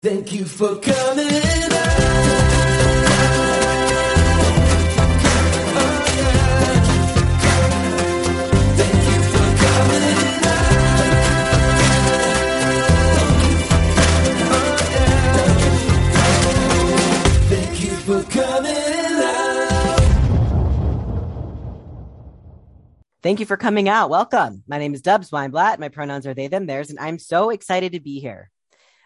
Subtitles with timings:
[0.00, 1.88] Thank you for coming out.
[23.20, 24.10] Thank you for coming out.
[24.10, 24.62] Welcome.
[24.68, 25.80] My name is Dubs Weinblatt.
[25.80, 28.48] My pronouns are they, them, theirs, and I'm so excited to be here.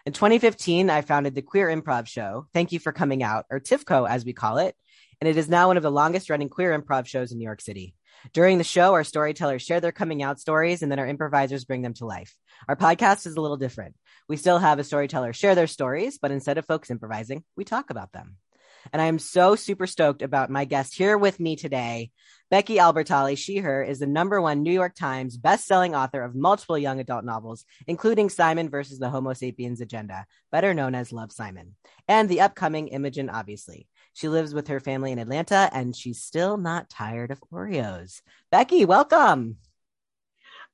[0.05, 2.45] In 2015, I founded the Queer Improv Show.
[2.53, 4.75] Thank you for coming out, or TIFCO as we call it.
[5.21, 7.61] And it is now one of the longest running queer improv shows in New York
[7.61, 7.95] City.
[8.33, 11.83] During the show, our storytellers share their coming out stories and then our improvisers bring
[11.83, 12.35] them to life.
[12.67, 13.95] Our podcast is a little different.
[14.27, 17.89] We still have a storyteller share their stories, but instead of folks improvising, we talk
[17.89, 18.35] about them.
[18.91, 22.11] And I am so super stoked about my guest here with me today.
[22.53, 26.77] Becky Albertalli, she, her, is the number one New York Times best-selling author of multiple
[26.77, 31.73] young adult novels, including Simon versus the Homo sapiens agenda, better known as Love Simon,
[32.07, 33.87] and the upcoming Imogen, obviously.
[34.13, 38.21] She lives with her family in Atlanta, and she's still not tired of Oreos.
[38.51, 39.57] Becky, welcome.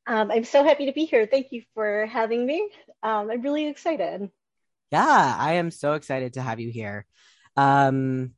[0.06, 1.28] Um, I'm so happy to be here.
[1.28, 2.70] Thank you for having me.
[3.02, 4.30] Um, I'm really excited.
[4.92, 7.06] Yeah, I am so excited to have you here.
[7.56, 8.34] Um,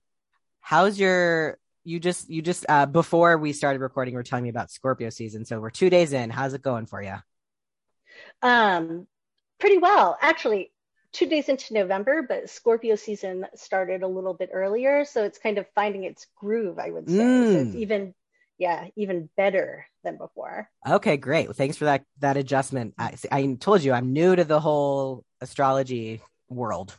[0.60, 4.72] how's your you just you just uh before we started recording, were telling me about
[4.72, 5.46] Scorpio season.
[5.46, 6.30] So we're two days in.
[6.30, 7.16] How's it going for you?
[8.42, 9.08] Um,
[9.60, 10.72] pretty well, actually.
[11.14, 15.58] Two days into November, but Scorpio season started a little bit earlier, so it's kind
[15.58, 16.80] of finding its groove.
[16.80, 17.76] I would say so it's Mm.
[17.76, 18.16] even,
[18.58, 20.70] yeah, even better than before.
[20.88, 21.48] Okay, great.
[21.48, 22.94] Well, thanks for that that adjustment.
[22.98, 26.98] I I told you I'm new to the whole astrology world.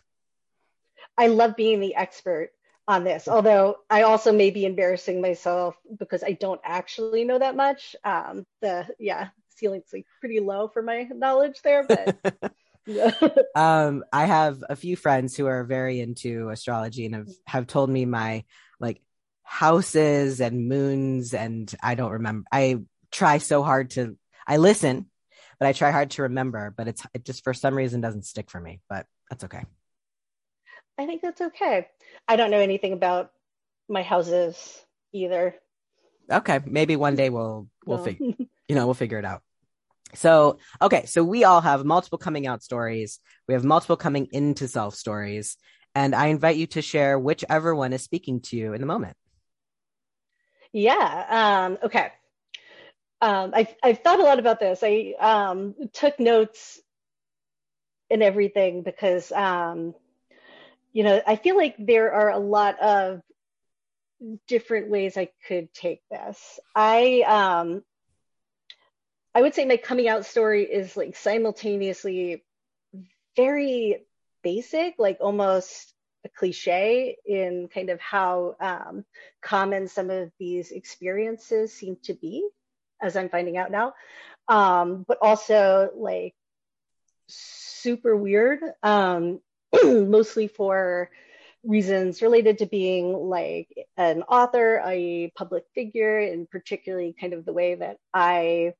[1.17, 2.51] I love being the expert
[2.89, 7.57] on this, although I also may be embarrassing myself because I don't actually know that
[7.57, 7.95] much.
[8.05, 12.17] Um, the yeah, ceiling's like pretty low for my knowledge there, but
[13.55, 17.89] um, I have a few friends who are very into astrology and have, have told
[17.91, 18.45] me my
[18.81, 19.01] like
[19.45, 22.47] houses and moons, and I don't remember.
[22.51, 22.79] I
[23.11, 24.17] try so hard to,
[24.47, 25.07] I listen,
[25.61, 28.51] but I try hard to remember, but it's it just for some reason doesn't stick
[28.51, 28.81] for me.
[28.89, 29.65] But that's okay.
[30.99, 31.89] I think that's okay.
[32.29, 33.31] I don't know anything about
[33.89, 35.55] my houses either.
[36.31, 38.05] Okay, maybe one day we'll we'll No.
[38.05, 38.35] figure
[38.69, 39.43] you know we'll figure it out.
[40.15, 43.19] So okay, so we all have multiple coming out stories.
[43.49, 45.57] We have multiple coming into self stories,
[45.95, 49.17] and I invite you to share whichever one is speaking to you in the moment.
[50.73, 51.67] Yeah.
[51.67, 52.13] Um, okay.
[53.21, 54.81] Um, I've I've thought a lot about this.
[54.83, 56.81] I um, took notes
[58.11, 59.95] and everything because um,
[60.93, 63.23] you know I feel like there are a lot of
[64.47, 66.61] different ways I could take this.
[66.75, 67.83] I um,
[69.35, 72.45] I would say my coming out story is like simultaneously
[73.37, 74.05] very
[74.43, 75.95] basic, like almost
[76.25, 79.05] a cliche in kind of how um,
[79.41, 82.47] common some of these experiences seem to be,
[83.01, 83.95] as I'm finding out now,
[84.49, 86.35] um, but also like
[87.29, 89.41] super weird, um,
[89.85, 91.11] mostly for
[91.65, 97.53] reasons related to being like an author, a public figure, and particularly kind of the
[97.53, 98.75] way that I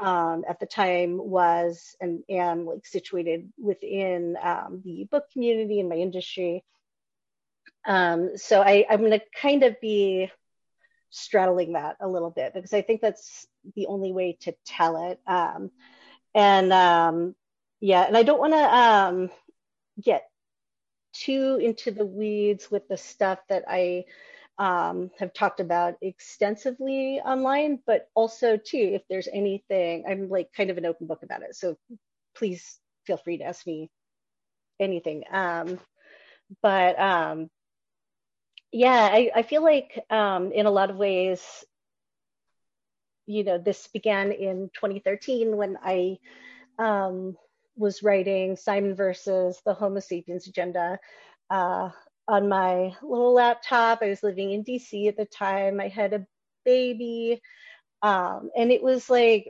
[0.00, 5.88] um, at the time was and am like situated within um, the book community and
[5.88, 6.64] my industry.
[7.86, 10.30] Um, so I, I'm going to kind of be
[11.10, 13.46] straddling that a little bit because I think that's
[13.76, 15.20] the only way to tell it.
[15.26, 15.70] Um,
[16.34, 17.34] and um,
[17.80, 19.30] yeah, and I don't want to um,
[20.02, 20.28] get
[21.12, 24.04] too into the weeds with the stuff that I
[24.58, 30.70] um, have talked about extensively online, but also too, if there's anything, I'm like kind
[30.70, 31.56] of an open book about it.
[31.56, 31.76] So
[32.36, 33.90] please feel free to ask me
[34.78, 35.24] anything.
[35.30, 35.78] Um,
[36.62, 37.50] but um,
[38.72, 41.64] yeah, I, I feel like um, in a lot of ways,
[43.26, 46.18] you know, this began in 2013 when I
[46.78, 47.36] um,
[47.76, 50.98] was writing Simon versus the Homo sapiens agenda
[51.50, 51.90] uh,
[52.28, 54.00] on my little laptop.
[54.02, 55.80] I was living in DC at the time.
[55.80, 56.26] I had a
[56.64, 57.40] baby.
[58.02, 59.48] Um, and it was like,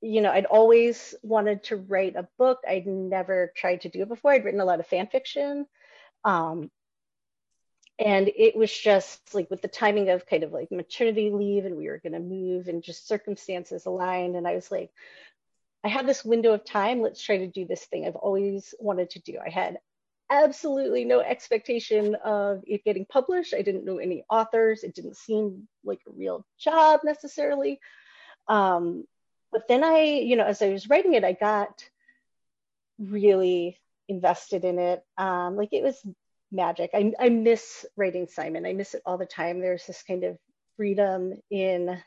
[0.00, 2.58] you know, I'd always wanted to write a book.
[2.68, 4.32] I'd never tried to do it before.
[4.32, 5.66] I'd written a lot of fan fiction.
[6.24, 6.70] Um,
[7.98, 11.76] and it was just like with the timing of kind of like maternity leave and
[11.76, 14.36] we were going to move and just circumstances aligned.
[14.36, 14.90] And I was like,
[15.84, 17.02] I have this window of time.
[17.02, 19.38] Let's try to do this thing I've always wanted to do.
[19.44, 19.78] I had
[20.30, 23.52] absolutely no expectation of it getting published.
[23.52, 24.82] I didn't know any authors.
[24.82, 27.80] It didn't seem like a real job necessarily.
[28.48, 29.04] Um,
[29.52, 31.84] but then I, you know, as I was writing it, I got
[32.98, 33.78] really
[34.08, 35.04] invested in it.
[35.18, 36.02] Um, like it was
[36.50, 36.90] magic.
[36.94, 38.64] I, I miss writing Simon.
[38.64, 39.60] I miss it all the time.
[39.60, 40.38] There's this kind of
[40.76, 42.00] freedom in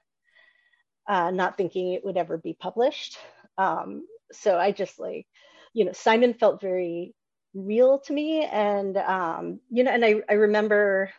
[1.07, 3.17] uh, not thinking it would ever be published.
[3.57, 5.27] Um, so I just like,
[5.73, 7.13] you know, Simon felt very
[7.53, 8.43] real to me.
[8.43, 11.11] And, um, you know, and I, I remember,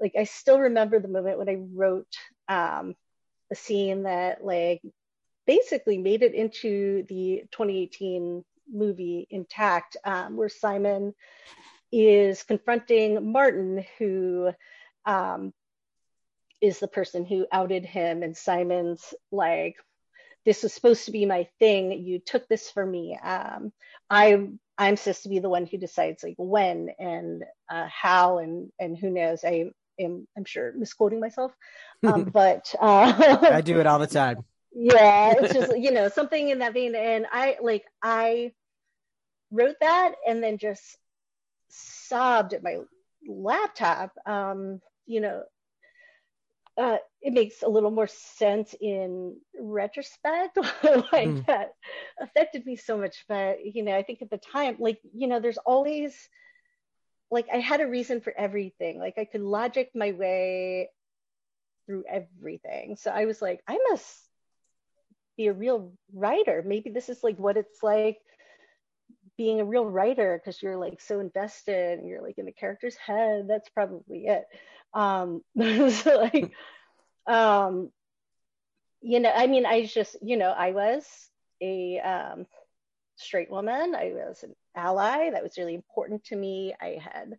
[0.00, 2.12] like, I still remember the moment when I wrote
[2.48, 2.94] um,
[3.50, 4.82] a scene that, like,
[5.46, 11.14] basically made it into the 2018 movie intact, um, where Simon
[11.90, 14.50] is confronting Martin, who
[15.06, 15.52] um,
[16.60, 19.76] is the person who outed him, and Simon's like,
[20.48, 21.92] "This was supposed to be my thing.
[21.92, 23.18] You took this for me.
[23.22, 23.70] Um,
[24.08, 24.48] I
[24.78, 28.96] I'm supposed to be the one who decides like when and uh, how and and
[28.96, 29.44] who knows.
[29.44, 29.66] I
[30.00, 31.52] am I'm sure misquoting myself,
[32.06, 34.42] um, but uh, I do it all the time.
[34.72, 38.52] Yeah, it's just you know something in that vein, and I like I
[39.50, 40.96] wrote that and then just
[41.68, 42.78] sobbed at my
[43.28, 44.12] laptop.
[44.24, 45.42] Um, you know,
[46.78, 50.56] uh, it makes a little more sense in retrospect.
[51.12, 51.46] Like mm.
[51.46, 51.72] that
[52.20, 55.40] affected me so much but you know i think at the time like you know
[55.40, 56.14] there's always
[57.30, 58.98] like i had a reason for everything.
[58.98, 60.90] Like i could logic my way
[61.86, 62.96] through everything.
[62.96, 64.16] So i was like i must
[65.36, 66.62] be a real writer.
[66.66, 68.18] Maybe this is like what it's like
[69.36, 72.96] being a real writer because you're like so invested and you're like in the character's
[72.96, 73.46] head.
[73.48, 74.44] That's probably it
[74.94, 75.42] um
[75.90, 76.52] so like
[77.26, 77.90] um
[79.00, 81.06] you know i mean i just you know i was
[81.62, 82.46] a um
[83.18, 83.94] straight woman.
[83.94, 85.30] I was an ally.
[85.30, 86.74] That was really important to me.
[86.80, 87.34] I had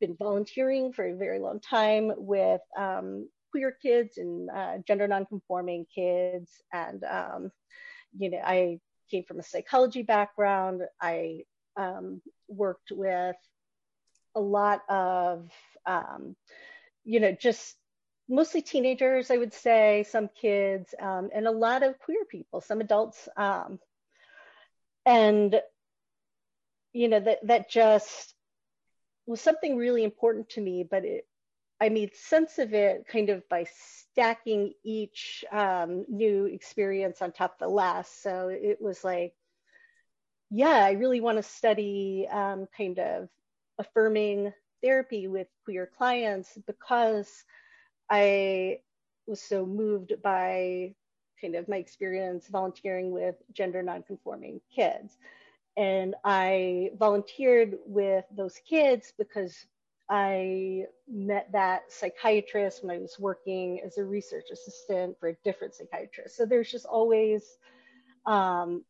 [0.00, 5.86] been volunteering for a very long time with um, queer kids and uh, gender nonconforming
[5.94, 6.50] kids.
[6.72, 7.52] And um,
[8.18, 8.78] you know i
[9.10, 10.82] came from a psychology background.
[11.00, 11.42] I
[11.76, 13.36] um, worked with
[14.34, 15.48] a lot of
[15.86, 16.34] um,
[17.06, 17.76] you know, just
[18.28, 22.80] mostly teenagers, I would say, some kids, um, and a lot of queer people, some
[22.80, 23.28] adults.
[23.36, 23.78] Um,
[25.06, 25.60] and,
[26.92, 28.34] you know, that, that just
[29.26, 31.26] was something really important to me, but it,
[31.80, 37.52] I made sense of it kind of by stacking each um, new experience on top
[37.52, 38.22] of the last.
[38.22, 39.34] So it was like,
[40.50, 43.28] yeah, I really want to study um, kind of
[43.78, 44.52] affirming
[44.86, 47.44] therapy with queer clients because
[48.08, 48.78] I
[49.26, 50.94] was so moved by
[51.40, 55.16] kind of my experience volunteering with gender nonconforming kids.
[55.76, 59.66] And I volunteered with those kids because
[60.08, 65.74] I met that psychiatrist when I was working as a research assistant for a different
[65.74, 66.36] psychiatrist.
[66.36, 67.42] So there's just always
[68.24, 68.84] um,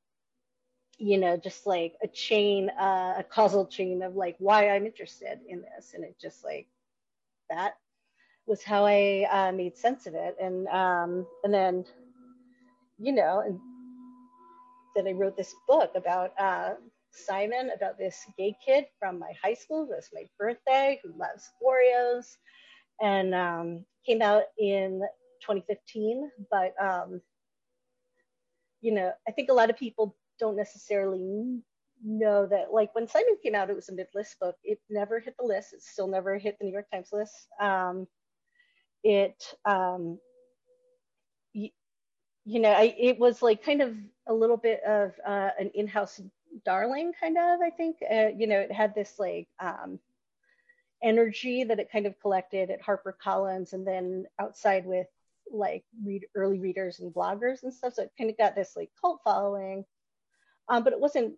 [0.99, 5.41] you know, just like a chain, uh, a causal chain of like why I'm interested
[5.49, 5.93] in this.
[5.95, 6.67] And it just like
[7.51, 7.75] that
[8.47, 10.37] was how I uh, made sense of it.
[10.41, 11.85] And um, and then,
[12.99, 13.61] you know, and
[14.95, 16.75] then I wrote this book about uh,
[17.11, 19.87] Simon, about this gay kid from my high school.
[19.87, 22.37] Was my birthday, who loves Oreos,
[23.03, 25.01] and um, came out in
[25.43, 26.31] 2015.
[26.51, 27.21] But um,
[28.81, 31.61] you know, I think a lot of people don't necessarily
[32.05, 34.57] know that like when Simon came out, it was a mid-list book.
[34.65, 35.73] It never hit the list.
[35.73, 37.35] It still never hit the New York Times list.
[37.61, 38.07] Um,
[39.03, 40.19] it, um,
[41.53, 41.71] you,
[42.45, 43.95] you know, I, it was like kind of
[44.27, 46.21] a little bit of uh, an in-house
[46.65, 47.61] darling, kind of.
[47.61, 49.99] I think, uh, you know, it had this like um,
[51.03, 55.07] energy that it kind of collected at HarperCollins, and then outside with
[55.51, 57.95] like read early readers and bloggers and stuff.
[57.95, 59.85] So it kind of got this like cult following
[60.69, 61.35] um, but it wasn't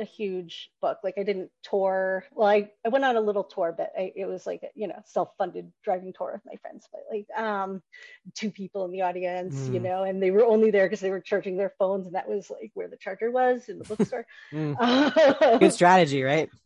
[0.00, 0.98] a huge book.
[1.04, 2.24] Like I didn't tour.
[2.32, 4.88] Well, I, I went on a little tour, but I, it was like, a, you
[4.88, 7.82] know, self-funded driving tour with my friends, but like um,
[8.34, 9.74] two people in the audience, mm.
[9.74, 12.06] you know, and they were only there because they were charging their phones.
[12.06, 14.26] And that was like where the charger was in the bookstore.
[14.52, 15.60] mm.
[15.60, 16.48] Good strategy, right?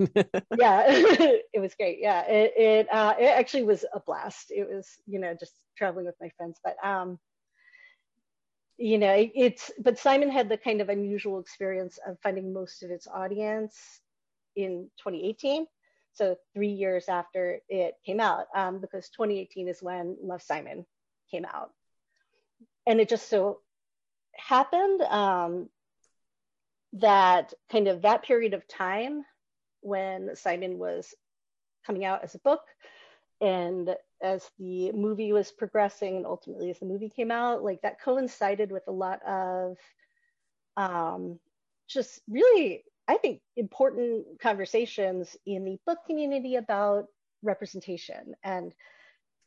[0.57, 1.99] yeah, it was great.
[2.01, 4.51] Yeah, it, it, uh, it actually was a blast.
[4.51, 7.19] It was, you know, just traveling with my friends, but um,
[8.77, 12.91] you know it's but simon had the kind of unusual experience of finding most of
[12.91, 14.01] its audience
[14.57, 15.67] in 2018
[16.15, 20.87] so three years after it came out um, because 2018 is when love simon
[21.31, 21.71] came out.
[22.87, 23.61] And it just so
[24.35, 25.69] happened um,
[26.95, 29.25] that kind of that period of time
[29.81, 31.15] when simon was
[31.85, 32.63] coming out as a book
[33.41, 38.01] and as the movie was progressing and ultimately as the movie came out like that
[38.01, 39.77] coincided with a lot of
[40.77, 41.39] um,
[41.89, 47.07] just really I think, important conversations in the book community about
[47.43, 48.73] representation and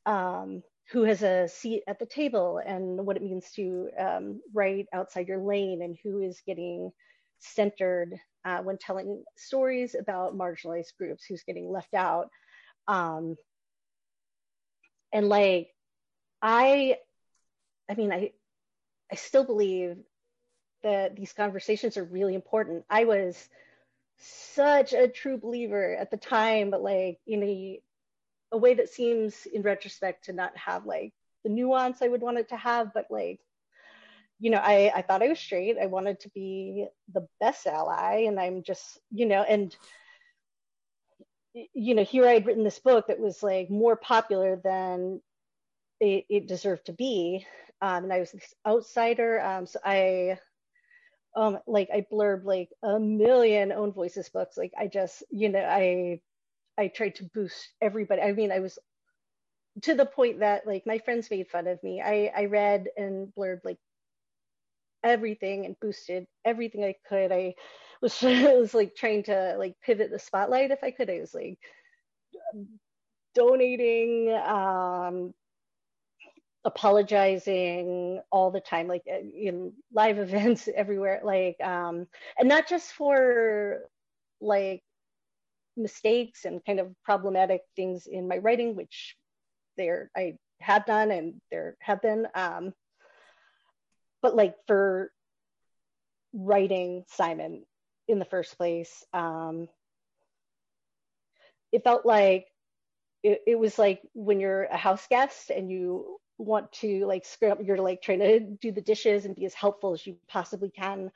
[0.05, 4.85] um, who has a seat at the table and what it means to um, write
[4.93, 6.91] outside your lane and who is getting
[7.39, 12.29] centered uh, when telling stories about marginalized groups, who's getting left out.
[12.87, 13.35] Um,
[15.11, 15.73] and like,
[16.41, 16.97] I,
[17.89, 18.31] I mean, I,
[19.11, 19.97] I still believe
[20.83, 22.85] that these conversations are really important.
[22.89, 23.49] I was
[24.19, 27.81] such a true believer at the time, but like in a,
[28.51, 32.37] a way that seems in retrospect to not have like the nuance I would want
[32.37, 33.39] it to have, but like,
[34.39, 35.77] you know, I, I thought I was straight.
[35.81, 39.75] I wanted to be the best ally, and I'm just, you know, and
[41.73, 45.21] you know, here I had written this book that was like more popular than
[45.99, 47.45] it, it deserved to be.
[47.81, 49.41] Um, and I was this outsider.
[49.41, 50.39] Um, so I
[51.37, 55.59] um like i blurb like a million own voices books like i just you know
[55.59, 56.19] i
[56.77, 58.79] i tried to boost everybody i mean i was
[59.83, 63.33] to the point that like my friends made fun of me i i read and
[63.35, 63.77] blurred like
[65.03, 67.53] everything and boosted everything i could i
[68.01, 71.09] was was like trying to like pivot the spotlight if i could.
[71.09, 71.57] I was like
[73.35, 75.33] donating um
[76.65, 82.91] apologizing all the time like uh, in live events everywhere like um and not just
[82.91, 83.79] for
[84.41, 84.81] like
[85.77, 89.15] mistakes and kind of problematic things in my writing which
[89.77, 92.73] there i have done and there have been um
[94.21, 95.11] but like for
[96.33, 97.63] writing simon
[98.07, 99.67] in the first place um
[101.71, 102.47] it felt like
[103.23, 107.59] it, it was like when you're a house guest and you want to like up
[107.63, 111.11] you're like trying to do the dishes and be as helpful as you possibly can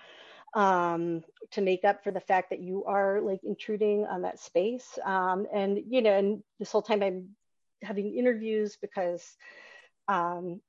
[0.53, 4.99] um, to make up for the fact that you are like intruding on that space.
[5.05, 7.29] Um, and you know and this whole time i'm
[7.83, 9.37] having interviews because
[10.07, 10.61] um,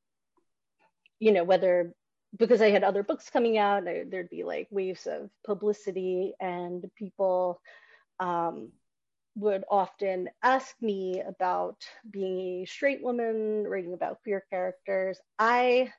[1.19, 1.95] you know whether
[2.38, 7.60] because i had other books coming out there'd be like waves of publicity and people
[8.20, 8.70] um,
[9.34, 11.76] would often ask me about
[12.10, 15.18] being a straight woman, writing about queer characters.
[15.38, 15.92] I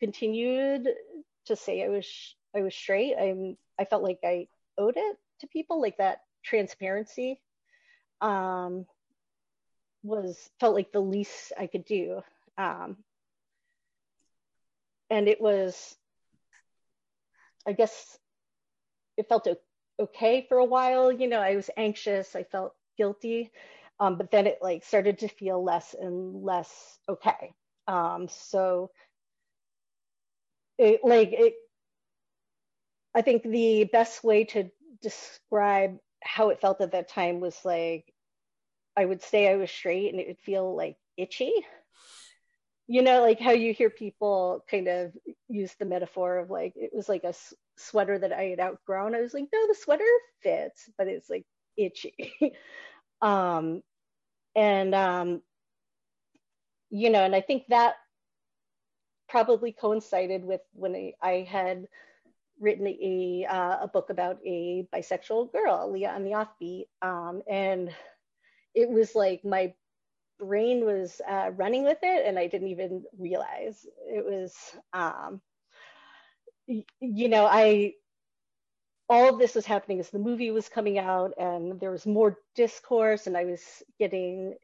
[0.00, 0.88] continued
[1.46, 2.08] to say I was
[2.56, 3.14] I was straight.
[3.20, 7.40] I'm I felt like I owed it to people, like that transparency
[8.20, 8.86] um,
[10.02, 12.22] was felt like the least I could do.
[12.56, 12.96] Um,
[15.10, 15.96] and it was,
[17.66, 18.18] I guess,
[19.16, 19.48] it felt
[20.00, 21.12] okay for a while.
[21.12, 23.50] You know, I was anxious, I felt guilty,
[24.00, 27.52] um, but then it like started to feel less and less okay.
[27.86, 28.90] Um, so
[30.78, 31.54] it like it,
[33.14, 34.70] I think the best way to
[35.02, 38.12] describe how it felt at that time was like
[38.96, 41.52] I would say I was straight and it would feel like itchy.
[42.90, 45.12] You know, like how you hear people kind of
[45.48, 47.34] use the metaphor of like it was like a
[47.76, 49.14] sweater that I had outgrown.
[49.14, 50.04] I was like, no, the sweater
[50.42, 51.44] fits, but it's like
[51.76, 52.32] itchy.
[53.22, 53.82] um,
[54.56, 55.42] and um,
[56.90, 57.96] you know, and I think that
[59.28, 61.86] probably coincided with when I, I had
[62.60, 67.94] written a uh, a book about a bisexual girl, Leah on the Offbeat, um, and
[68.74, 69.74] it was like my
[70.38, 74.54] brain was uh, running with it, and I didn't even realize it was.
[74.92, 75.40] Um,
[77.00, 77.94] you know, I
[79.08, 82.38] all of this was happening as the movie was coming out and there was more
[82.54, 83.62] discourse and I was
[83.98, 84.54] getting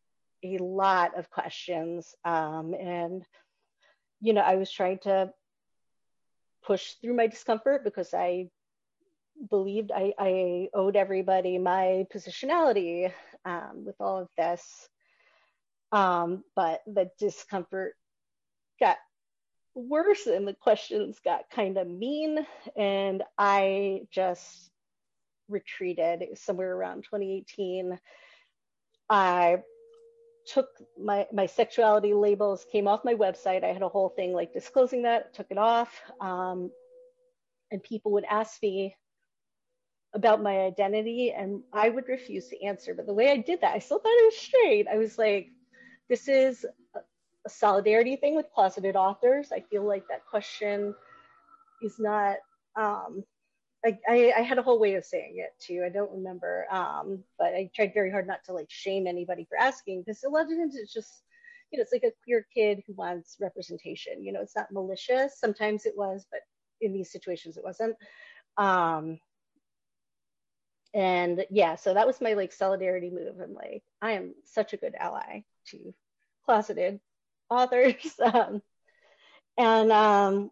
[0.43, 2.15] a lot of questions.
[2.25, 3.25] Um, and,
[4.21, 5.33] you know, I was trying to
[6.63, 8.51] push through my discomfort because I
[9.49, 13.13] believed I, I owed everybody my positionality
[13.47, 14.89] um, with all of this.
[15.95, 17.95] Um, but the discomfort
[18.81, 18.97] got
[19.77, 22.45] worse and the questions got kind of mean.
[22.77, 24.71] And i just
[25.49, 27.99] retreated somewhere around 2018
[29.11, 29.59] i
[30.47, 30.69] took
[31.01, 33.65] my my sexuality labels came off my website.
[33.65, 36.01] I had a whole thing like disclosing that took it off.
[36.21, 36.71] Um,
[37.71, 38.97] and people would ask me
[40.13, 42.95] about my identity and i would refuse to answer.
[42.95, 44.89] But the way i did that i still thought it was straight.
[44.89, 45.49] I was like
[46.09, 46.67] this is
[47.47, 49.53] a solidarity thing with closeted authors.
[49.53, 50.95] I feel like that question
[51.83, 52.37] is not.
[52.77, 53.25] Um,
[53.85, 55.83] I, I, I, had a whole way of saying it too.
[55.85, 59.59] I don't remember, um, but I tried very hard not to like shame anybody for
[59.59, 61.23] asking because a lot of times it's just,
[61.71, 64.25] you know, it's like a queer kid who wants representation.
[64.25, 65.39] You know, it's not malicious.
[65.39, 66.41] Sometimes it was, but
[66.81, 67.95] in these situations it wasn't.
[68.57, 69.21] Um,
[70.95, 73.39] and yeah, so that was my like solidarity move.
[73.41, 75.95] I'm like, I am such a good ally to
[76.45, 77.01] closeted
[77.51, 77.95] authors.
[78.23, 78.63] Um,
[79.57, 80.51] and um,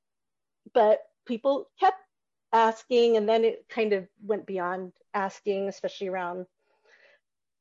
[0.73, 1.99] but people kept
[2.52, 6.47] asking, and then it kind of went beyond asking, especially around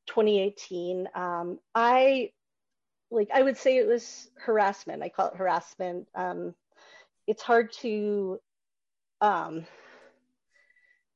[0.06, 1.08] 2018.
[1.14, 2.30] Um, I
[3.10, 5.02] like I would say it was harassment.
[5.02, 6.08] I call it harassment.
[6.14, 6.54] Um,
[7.26, 8.38] it's hard to
[9.20, 9.66] um,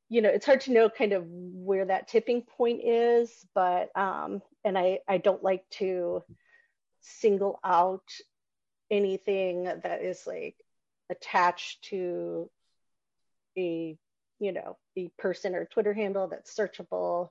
[0.08, 4.40] you know, it's hard to know kind of where that tipping point is, but um,
[4.64, 6.22] and I I don't like to
[7.00, 8.08] single out
[8.90, 10.56] anything that is like
[11.10, 12.50] attached to
[13.58, 13.96] a
[14.38, 17.30] you know a person or Twitter handle that's searchable.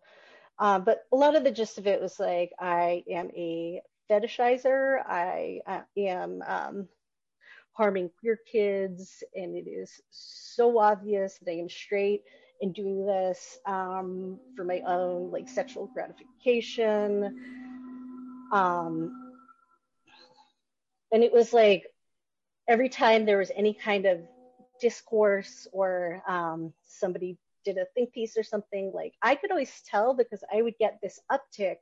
[0.60, 5.00] Um, but a lot of the gist of it was like I am a fetishizer.
[5.05, 6.88] I, I am um,
[7.74, 12.24] harming queer kids, and it is so obvious that I am straight
[12.62, 17.40] in doing this um, for my own like sexual gratification.
[18.52, 19.34] Um,
[21.12, 21.84] and it was like
[22.68, 24.20] every time there was any kind of
[24.80, 30.14] discourse or um, somebody did a think piece or something, like I could always tell
[30.14, 31.78] because I would get this uptick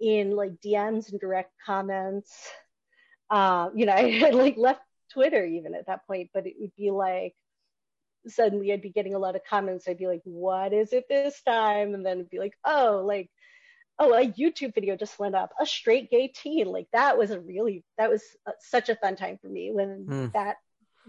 [0.00, 2.48] in like DMs and direct comments.
[3.28, 4.82] Uh, you know, I had like left
[5.12, 7.34] Twitter even at that point, but it would be like
[8.28, 9.86] suddenly I'd be getting a lot of comments.
[9.88, 11.94] I'd be like, what is it this time?
[11.94, 13.30] And then it'd be like, oh, like,
[13.98, 16.66] oh, a YouTube video just went up, a straight gay teen.
[16.66, 20.06] Like that was a really, that was a, such a fun time for me when
[20.08, 20.32] mm.
[20.32, 20.56] that,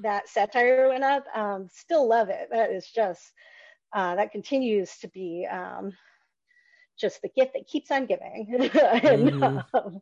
[0.02, 1.26] that satire went up.
[1.34, 2.50] Um, still love it.
[2.52, 3.22] That is just,
[3.94, 5.94] uh, that continues to be um,
[7.00, 8.48] just the gift that keeps on giving.
[8.60, 9.44] and, mm-hmm.
[9.74, 10.02] um,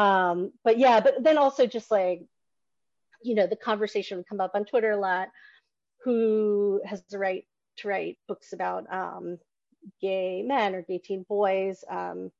[0.00, 2.22] um, but yeah, but then also just like,
[3.22, 5.28] you know, the conversation would come up on Twitter a lot
[6.06, 7.44] who has the right
[7.78, 9.38] to write books about um,
[10.00, 12.30] gay men or gay teen boys, um,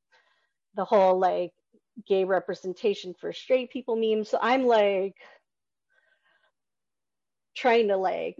[0.76, 1.50] the whole like
[2.06, 4.24] gay representation for straight people meme.
[4.24, 5.16] So I'm like
[7.56, 8.36] trying to like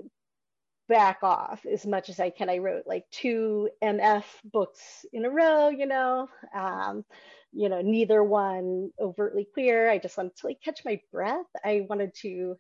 [0.88, 2.48] back off as much as I can.
[2.48, 7.04] I wrote like two MF books in a row, you know, um,
[7.52, 9.90] you know, neither one overtly queer.
[9.90, 11.46] I just wanted to like catch my breath.
[11.64, 12.54] I wanted to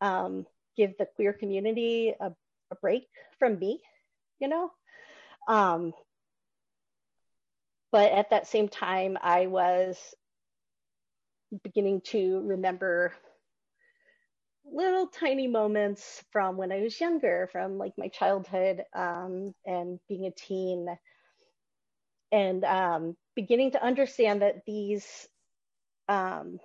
[0.00, 2.26] um, give the queer community a,
[2.70, 3.06] a break
[3.38, 3.80] from me,
[4.40, 4.70] you know?
[5.48, 5.92] Um,
[7.92, 9.98] but at that same time, I was
[11.62, 13.12] beginning to remember
[14.64, 20.26] little tiny moments from when I was younger, from like my childhood um, and being
[20.26, 20.88] a teen,
[22.32, 25.28] and um, beginning to understand that these
[26.08, 26.58] um,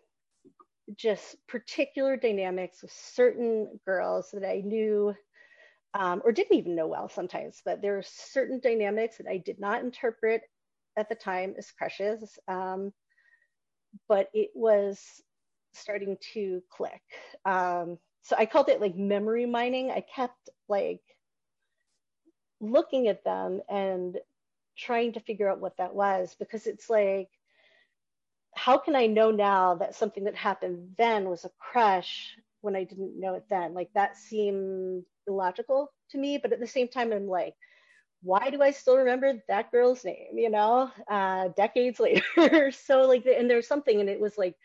[0.95, 5.13] just particular dynamics with certain girls that I knew
[5.93, 9.59] um, or didn't even know well sometimes, but there are certain dynamics that I did
[9.59, 10.41] not interpret
[10.97, 12.37] at the time as crushes.
[12.47, 12.93] Um,
[14.07, 14.99] but it was
[15.73, 17.01] starting to click.
[17.45, 19.91] Um, so I called it like memory mining.
[19.91, 21.01] I kept like
[22.61, 24.17] looking at them and
[24.77, 27.29] trying to figure out what that was because it's like
[28.59, 32.83] how can I know now that something that happened then was a crush when I
[32.83, 33.73] didn't know it then?
[33.73, 37.53] Like that seemed illogical to me, but at the same time, I'm like,
[38.21, 40.37] why do I still remember that girl's name?
[40.37, 41.99] You know, uh, decades
[42.37, 42.71] later.
[42.71, 44.55] so like, and there's something, and it was like,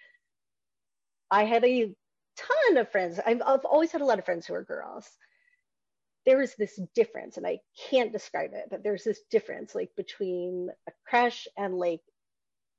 [1.30, 1.94] I had a
[2.36, 3.20] ton of friends.
[3.24, 5.08] I've, I've always had a lot of friends who are girls.
[6.26, 10.68] There is this difference, and I can't describe it, but there's this difference like between
[10.88, 12.00] a crush and like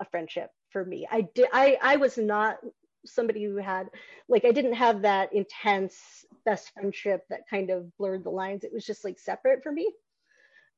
[0.02, 1.08] a friendship for me.
[1.10, 2.58] I did I I was not
[3.06, 3.90] somebody who had
[4.28, 8.66] like I didn't have that intense best friendship that kind of blurred the lines.
[8.66, 9.90] It was just like separate for me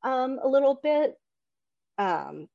[0.04, 1.16] um a little bit.
[1.98, 2.48] Um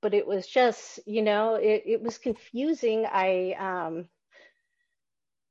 [0.00, 3.06] but it was just, you know, it, it was confusing.
[3.06, 4.08] I um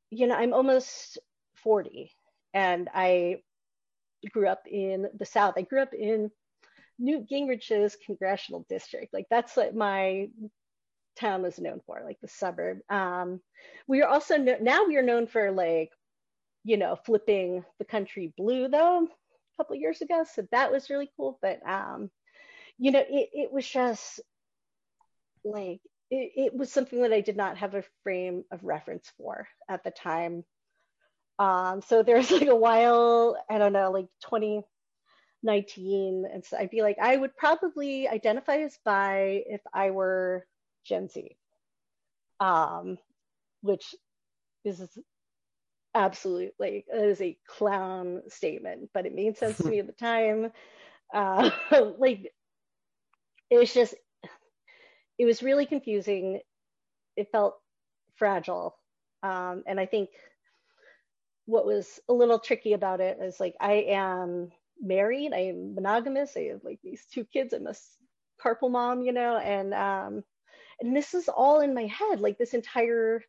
[0.10, 1.20] you know, I'm almost
[1.58, 2.12] 40
[2.56, 3.44] and I
[4.32, 5.54] grew up in the South.
[5.58, 6.32] I grew up in
[7.00, 9.14] Newt Gingrich's congressional district.
[9.14, 10.30] Like that's what my
[11.18, 12.80] town was known for, like the suburb.
[12.90, 13.42] Um,
[13.88, 15.92] we are also no- now we are known for like,
[16.64, 20.26] you know, flipping the country blue though a couple years ago.
[20.32, 21.40] So that was really cool.
[21.42, 22.10] But um,
[22.78, 24.20] you know, it, it was just
[25.44, 29.48] like it, it was something that I did not have a frame of reference for
[29.70, 30.44] at the time.
[31.40, 34.62] Um, so there's like a while, I don't know, like 20,
[35.44, 40.46] 19 and so i'd be like i would probably identify as bi if i were
[40.86, 41.36] gen z
[42.42, 42.98] um,
[43.62, 43.96] which
[44.66, 44.82] is
[45.94, 49.94] absolutely like it is a clown statement, but it made sense to me at the
[49.94, 50.52] time.
[51.14, 51.50] Uh,
[51.98, 52.32] like
[53.50, 53.94] it was just
[55.20, 56.40] it was really confusing.
[57.18, 57.56] It felt
[58.16, 58.78] fragile,
[59.24, 60.08] um, and I think
[61.48, 66.36] what was a little tricky about it is like I am married, I am monogamous,
[66.38, 67.76] I have like these two kids, I'm a
[68.44, 70.24] carpal mom, you know, and um,
[70.82, 73.24] and this is all in my head, like this entire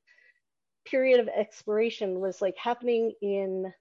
[0.86, 3.72] period of exploration was like happening in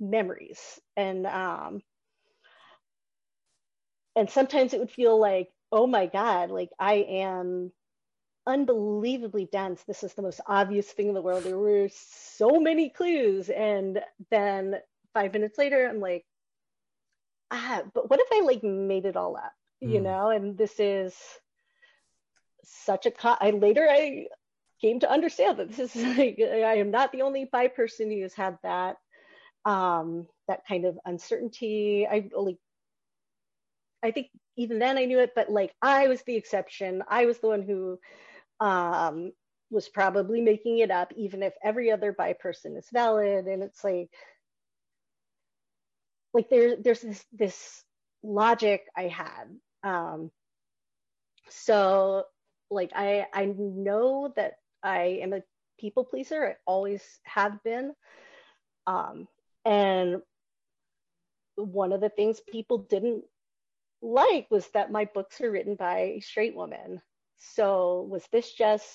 [0.00, 0.80] memories.
[0.96, 1.82] And um
[4.14, 7.72] and sometimes it would feel like oh my god like i am
[8.46, 9.82] unbelievably dense.
[9.84, 11.44] This is the most obvious thing in the world.
[11.44, 13.50] There were so many clues.
[13.50, 14.76] And then
[15.14, 16.24] five minutes later i'm like
[17.50, 19.92] ah but what if i like made it all up mm.
[19.92, 20.04] you hmm.
[20.04, 21.14] know and this is
[22.66, 24.26] such a co- I later I
[24.80, 28.22] came to understand that this is like I am not the only bi person who
[28.22, 28.96] has had that
[29.64, 32.06] um, that kind of uncertainty.
[32.06, 32.58] I like
[34.02, 37.02] I think even then I knew it, but like I was the exception.
[37.08, 37.98] I was the one who
[38.60, 39.32] um,
[39.70, 43.46] was probably making it up, even if every other bi person is valid.
[43.46, 44.10] And it's like
[46.36, 47.82] like there there's this this
[48.22, 49.44] logic I had.
[49.82, 50.30] Um,
[51.48, 52.24] so
[52.70, 55.42] like I I know that I am a
[55.80, 56.44] people pleaser.
[56.46, 57.94] I always have been.
[58.86, 59.26] Um,
[59.64, 60.20] and
[61.56, 63.24] one of the things people didn't
[64.02, 67.00] like was that my books are written by a straight woman.
[67.38, 68.86] So was this just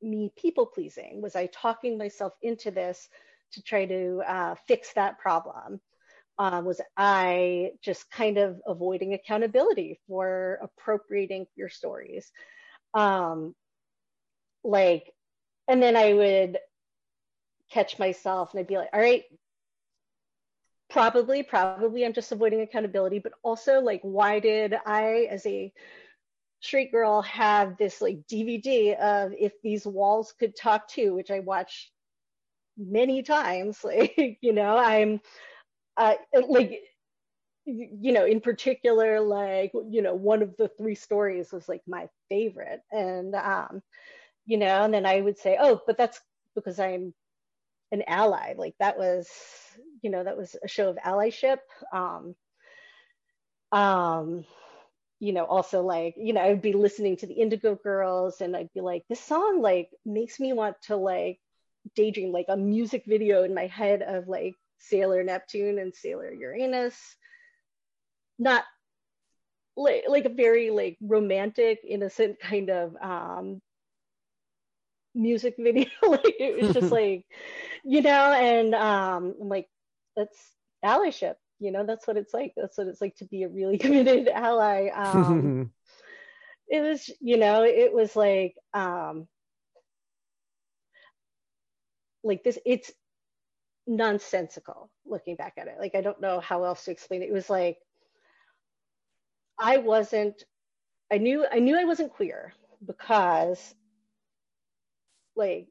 [0.00, 1.20] me people pleasing?
[1.20, 3.06] Was I talking myself into this
[3.52, 5.80] to try to uh, fix that problem?
[6.38, 12.30] Uh, was I just kind of avoiding accountability for appropriating your stories?
[12.94, 13.54] Um,
[14.62, 15.12] like
[15.68, 16.58] and then I would
[17.70, 19.24] catch myself and I'd be like, all right,
[20.88, 25.72] probably, probably I'm just avoiding accountability, but also like, why did I, as a
[26.60, 31.40] straight girl, have this like DVD of If These Walls Could Talk 2, which I
[31.40, 31.90] watched
[32.76, 33.78] many times.
[33.84, 35.20] Like, you know, I'm
[35.96, 36.14] uh,
[36.48, 36.80] like,
[37.64, 42.08] you know, in particular, like, you know, one of the three stories was like my
[42.28, 42.80] favorite.
[42.92, 43.82] And, um,
[44.44, 46.20] you know, and then I would say, oh, but that's
[46.54, 47.12] because I'm
[47.92, 48.54] an ally.
[48.56, 49.28] Like that was,
[50.02, 51.58] you know, that was a show of allyship.
[51.92, 52.34] Um,
[53.72, 54.44] um,
[55.18, 58.56] you know, also like, you know, I would be listening to the Indigo Girls and
[58.56, 61.40] I'd be like, this song like makes me want to like
[61.94, 66.96] daydream like a music video in my head of like Sailor Neptune and Sailor Uranus.
[68.38, 68.64] Not
[69.76, 73.60] like, like a very like romantic, innocent kind of um,
[75.14, 75.88] music video.
[76.02, 77.24] like it was just like,
[77.84, 79.68] you know, and um, I'm like,
[80.16, 80.38] that's
[80.84, 81.34] allyship.
[81.58, 82.52] You know, that's what it's like.
[82.56, 84.88] That's what it's like to be a really committed ally.
[84.88, 85.70] Um,
[86.68, 89.26] it was, you know, it was like, um,
[92.22, 92.58] like this.
[92.66, 92.92] It's
[93.86, 95.76] nonsensical looking back at it.
[95.78, 97.28] Like I don't know how else to explain it.
[97.28, 97.78] It was like
[99.58, 100.44] I wasn't.
[101.10, 102.52] I knew I knew I wasn't queer
[102.84, 103.74] because
[105.36, 105.68] like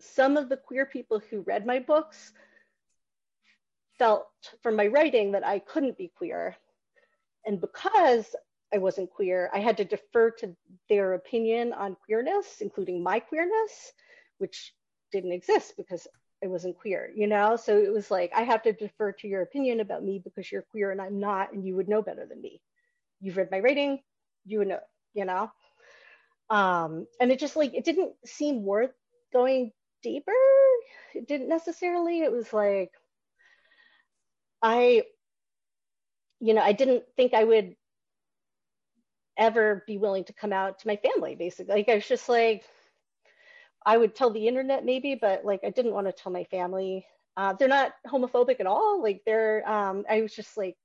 [0.00, 2.32] some of the queer people who read my books
[3.98, 4.28] felt
[4.62, 6.56] from my writing that I couldn't be queer.
[7.44, 8.34] And because
[8.72, 10.54] I wasn't queer, I had to defer to
[10.88, 13.92] their opinion on queerness, including my queerness,
[14.38, 14.72] which
[15.10, 16.06] didn't exist because
[16.42, 17.56] I wasn't queer, you know?
[17.56, 20.62] So it was like, I have to defer to your opinion about me because you're
[20.62, 22.60] queer and I'm not, and you would know better than me.
[23.20, 24.00] You've read my writing,
[24.44, 24.80] you would know,
[25.14, 25.50] you know?
[26.50, 28.92] Um, and it just like, it didn't seem worth
[29.32, 29.72] going
[30.02, 30.32] deeper.
[31.14, 32.20] It didn't necessarily.
[32.20, 32.92] It was like
[34.62, 35.02] I,
[36.40, 37.74] you know, I didn't think I would
[39.36, 41.74] ever be willing to come out to my family, basically.
[41.74, 42.64] Like I was just like,
[43.86, 47.06] I would tell the internet maybe, but like I didn't want to tell my family.
[47.36, 49.02] Uh, they're not homophobic at all.
[49.02, 50.76] Like they're, um, I was just like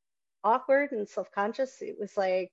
[0.44, 1.82] awkward and self-conscious.
[1.82, 2.52] It was like,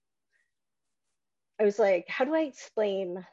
[1.60, 3.24] I was like, how do I explain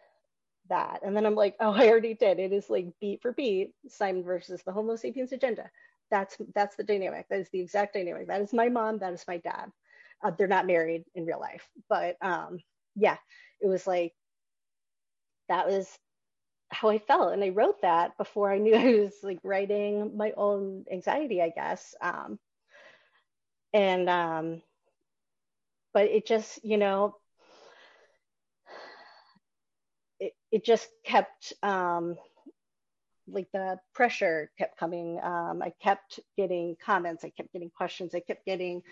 [0.69, 0.99] that.
[1.03, 2.39] And then I'm like, oh, I already did.
[2.39, 5.69] It is like beat for beat, Simon versus the Homo sapiens agenda.
[6.11, 7.27] That's that's the dynamic.
[7.29, 8.27] That is the exact dynamic.
[8.27, 8.99] That is my mom.
[8.99, 9.71] That is my dad.
[10.23, 12.59] Uh, they're not married in real life, but um,
[12.95, 13.17] yeah,
[13.61, 14.13] it was like
[15.49, 15.87] that was
[16.69, 20.33] how I felt, and I wrote that before I knew I was like writing my
[20.35, 21.95] own anxiety, I guess.
[22.01, 22.39] Um,
[23.73, 24.61] and um,
[25.93, 27.15] but it just, you know,
[30.19, 32.17] it, it just kept um,
[33.27, 35.19] like the pressure kept coming.
[35.21, 38.83] Um, I kept getting comments, I kept getting questions, I kept getting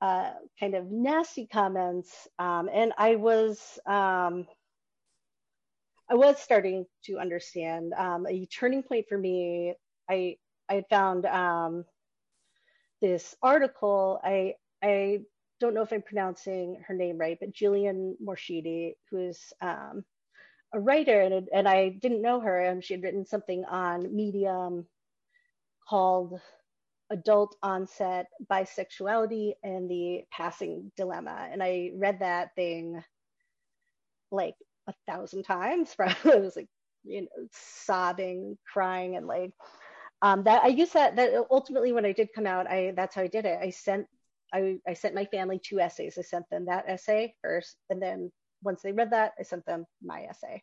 [0.00, 4.46] uh, kind of nasty comments, um, and I was um,
[6.12, 7.94] I was starting to understand.
[7.96, 9.72] Um, a turning point for me,
[10.10, 10.36] I
[10.68, 11.86] I found um,
[13.00, 14.20] this article.
[14.22, 15.20] I I
[15.58, 20.04] don't know if I'm pronouncing her name right, but Gillian Morshidi, who's um,
[20.74, 22.60] a writer, and, and I didn't know her.
[22.60, 24.86] and she had written something on Medium
[25.88, 26.38] called
[27.08, 31.48] Adult Onset Bisexuality and the Passing Dilemma.
[31.50, 33.02] And I read that thing
[34.30, 35.94] like a thousand times.
[35.96, 36.68] Probably I was like,
[37.04, 39.52] you know, sobbing, crying, and like
[40.22, 40.62] um, that.
[40.64, 41.16] I used that.
[41.16, 43.58] That ultimately, when I did come out, I that's how I did it.
[43.60, 44.06] I sent
[44.52, 46.16] I, I sent my family two essays.
[46.18, 48.30] I sent them that essay first, and then
[48.62, 50.62] once they read that, I sent them my essay.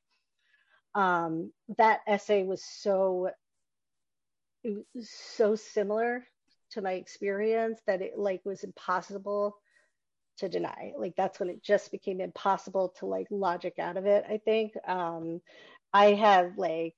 [0.96, 3.30] Um, that essay was so
[4.64, 6.26] it was so similar
[6.72, 9.56] to my experience that it like was impossible
[10.40, 10.94] to deny.
[10.98, 14.26] Like that's when it just became impossible to like logic out of it.
[14.30, 15.42] I think um,
[15.94, 16.96] I have like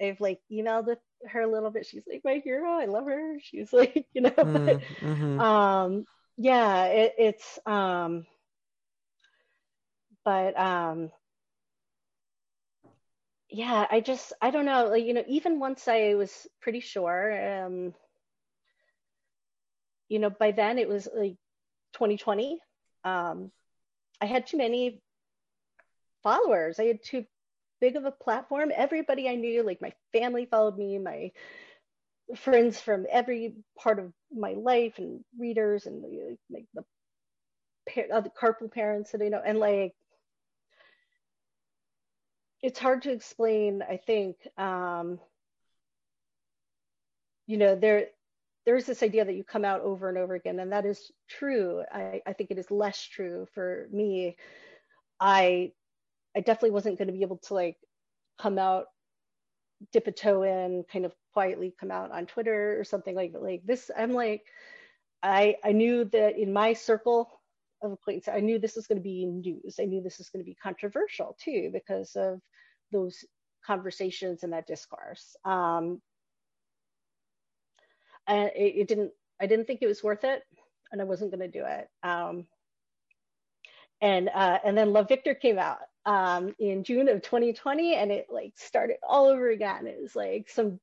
[0.00, 0.98] I've like emailed with
[1.28, 1.86] her a little bit.
[1.86, 2.70] She's like my hero.
[2.70, 3.38] I love her.
[3.42, 4.30] She's like you know.
[4.30, 5.40] Mm, but, mm-hmm.
[5.40, 6.04] um,
[6.36, 8.26] yeah, it, it's um,
[10.24, 11.10] but um
[13.50, 17.64] yeah i just i don't know like you know even once i was pretty sure
[17.64, 17.94] um
[20.08, 21.36] you know by then it was like
[21.94, 22.58] 2020
[23.04, 23.50] um
[24.20, 25.00] i had too many
[26.22, 26.78] followers.
[26.78, 27.24] I had too
[27.80, 28.70] big of a platform.
[28.74, 31.32] Everybody i knew like my family followed me my
[32.36, 36.04] friends from every part of my life and readers and
[36.50, 36.84] like the,
[38.12, 39.42] uh, the carpool parents that i know.
[39.44, 39.94] And like
[42.62, 45.18] it's hard to explain i think um,
[47.46, 48.06] you know there
[48.66, 51.82] there's this idea that you come out over and over again and that is true
[51.92, 54.36] i, I think it is less true for me
[55.18, 55.72] i
[56.36, 57.76] i definitely wasn't going to be able to like
[58.38, 58.86] come out
[59.92, 63.62] dip a toe in kind of quietly come out on twitter or something like like
[63.64, 64.42] this i'm like
[65.22, 67.40] i i knew that in my circle
[67.82, 68.28] of acquaintance.
[68.28, 69.78] I knew this was going to be news.
[69.80, 72.40] I knew this was going to be controversial too because of
[72.92, 73.24] those
[73.64, 75.36] conversations and that discourse.
[75.44, 76.00] Um,
[78.30, 79.12] and it, it, didn't.
[79.40, 80.42] I didn't think it was worth it,
[80.92, 81.88] and I wasn't going to do it.
[82.02, 82.46] Um,
[84.00, 88.26] and uh, and then Love Victor came out um, in June of 2020, and it
[88.30, 89.86] like started all over again.
[89.86, 90.80] It was like some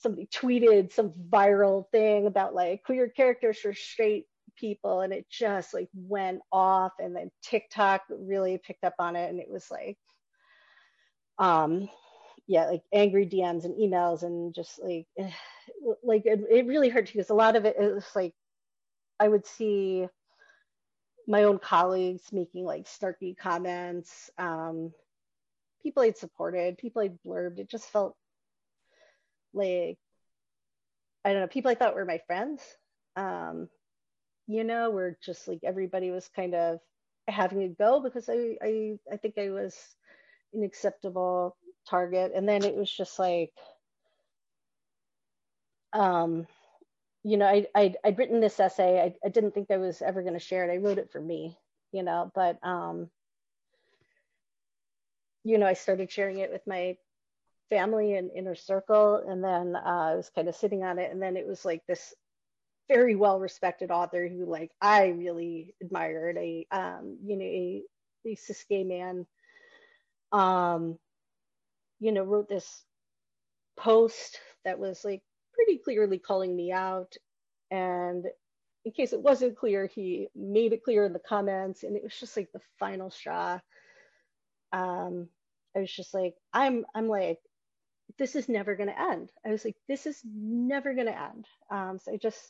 [0.00, 4.24] somebody tweeted some viral thing about like queer characters for straight
[4.56, 9.28] people and it just like went off and then TikTok really picked up on it
[9.30, 9.98] and it was like
[11.38, 11.88] um
[12.46, 15.06] yeah like angry DMs and emails and just like
[16.02, 18.34] like it, it really hurt because a lot of it is like
[19.18, 20.06] I would see
[21.26, 24.92] my own colleagues making like snarky comments um
[25.82, 28.16] people I'd supported people I'd blurbed it just felt
[29.52, 29.98] like
[31.24, 32.62] I don't know people I thought were my friends
[33.16, 33.68] um
[34.50, 36.80] you know, where just like everybody was kind of
[37.28, 39.76] having a go because I, I, I think I was
[40.52, 41.56] an acceptable
[41.90, 42.32] target.
[42.34, 43.52] And then it was just like,
[45.92, 46.46] um,
[47.22, 49.00] you know, I, I'd, I'd written this essay.
[49.00, 50.72] I, I didn't think I was ever going to share it.
[50.72, 51.58] I wrote it for me,
[51.92, 53.10] you know, but, um,
[55.44, 56.96] you know, I started sharing it with my
[57.68, 59.16] family and inner circle.
[59.16, 61.10] And then uh, I was kind of sitting on it.
[61.12, 62.14] And then it was like this
[62.90, 67.82] very well respected author who like I really admired a um, you know a,
[68.26, 69.26] a cis gay man
[70.32, 70.98] um,
[72.00, 72.84] you know wrote this
[73.78, 75.22] post that was like
[75.54, 77.14] pretty clearly calling me out.
[77.70, 78.26] And
[78.84, 82.18] in case it wasn't clear he made it clear in the comments and it was
[82.18, 83.60] just like the final straw.
[84.72, 85.28] Um
[85.76, 87.38] i was just like i'm i'm like
[88.18, 89.30] this is never going to end.
[89.46, 91.46] I was like this is never going to end.
[91.70, 92.40] Um so i just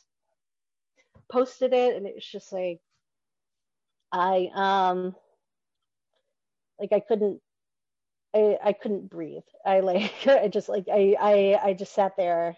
[1.31, 2.81] posted it and it was just like
[4.11, 5.15] I um
[6.79, 7.41] like I couldn't
[8.35, 9.43] I I couldn't breathe.
[9.65, 12.57] I like I just like I I I just sat there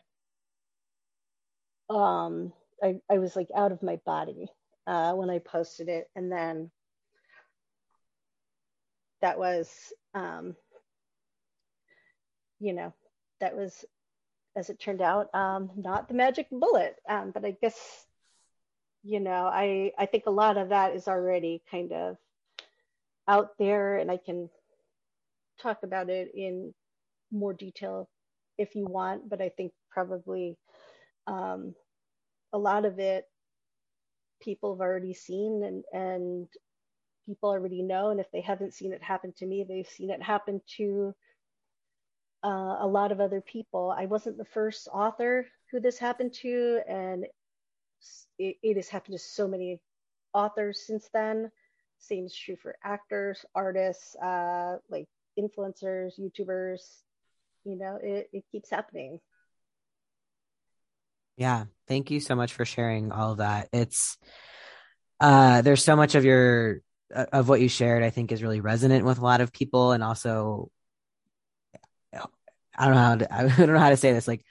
[1.89, 4.49] um I I was like out of my body
[4.87, 6.71] uh when I posted it and then
[9.21, 10.55] that was um
[12.59, 12.93] you know
[13.39, 13.85] that was
[14.55, 18.05] as it turned out um not the magic bullet um but I guess
[19.03, 22.17] you know i i think a lot of that is already kind of
[23.27, 24.49] out there and i can
[25.63, 26.73] talk about it in
[27.31, 28.07] more detail
[28.57, 30.57] if you want, but I think probably
[31.27, 31.73] um,
[32.53, 33.25] a lot of it
[34.41, 36.47] people have already seen and and
[37.25, 38.09] people already know.
[38.09, 41.13] And if they haven't seen it happen to me they've seen it happen to
[42.43, 43.93] uh, a lot of other people.
[43.97, 47.25] I wasn't the first author who this happened to and
[48.37, 49.79] it, it has happened to so many
[50.33, 51.49] authors since then.
[51.99, 55.07] Same is true for actors artists uh, like
[55.39, 56.81] influencers youtubers
[57.65, 59.19] you know it, it keeps happening.
[61.37, 61.65] Yeah.
[61.87, 63.69] Thank you so much for sharing all of that.
[63.71, 64.17] It's
[65.19, 66.81] uh there's so much of your
[67.13, 69.91] uh, of what you shared i think is really resonant with a lot of people
[69.91, 70.71] and also
[72.75, 74.27] i don't know how to, i don't know how to say this.
[74.27, 74.43] Like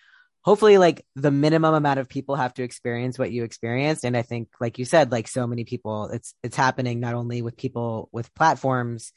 [0.45, 4.05] hopefully like the minimum amount of people have to experience what you experienced.
[4.05, 7.43] And i think like you said like so many people it's it's happening not only
[7.43, 9.13] with people with platforms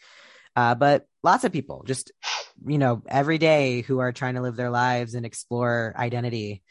[0.55, 2.11] uh, but lots of people just
[2.65, 6.63] you know every day who are trying to live their lives and explore identity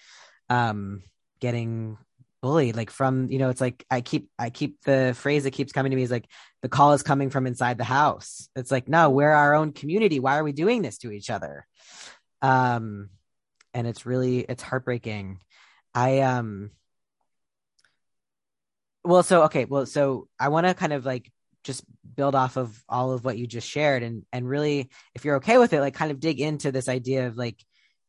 [0.48, 1.02] um
[1.40, 1.98] getting
[2.40, 5.72] bullied like from you know it's like i keep i keep the phrase that keeps
[5.72, 6.28] coming to me is like
[6.64, 8.48] the call is coming from inside the house.
[8.56, 10.18] It's like no we're our own community.
[10.18, 11.66] Why are we doing this to each other?
[12.40, 13.10] Um
[13.74, 15.40] and it's really it's heartbreaking.
[15.94, 16.70] I um
[19.04, 21.30] well so okay well so i want to kind of like
[21.64, 21.84] just
[22.16, 25.58] build off of all of what you just shared and and really if you're okay
[25.58, 27.62] with it like kind of dig into this idea of like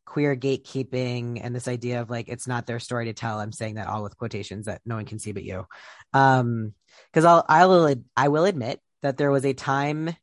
[0.06, 3.40] queer gatekeeping and this idea of like it's not their story to tell.
[3.40, 5.66] I'm saying that all with quotations that no one can see but you.
[6.14, 6.74] Um
[7.12, 10.16] because i'll i will i will admit that there was a time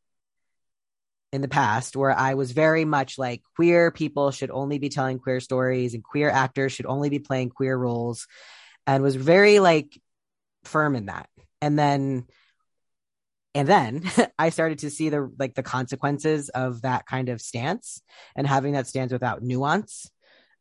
[1.32, 5.18] in the past where i was very much like queer people should only be telling
[5.18, 8.26] queer stories and queer actors should only be playing queer roles
[8.86, 10.00] and was very like
[10.64, 11.28] firm in that.
[11.60, 12.26] And then
[13.54, 14.02] and then
[14.38, 18.02] i started to see the like the consequences of that kind of stance
[18.36, 20.10] and having that stance without nuance.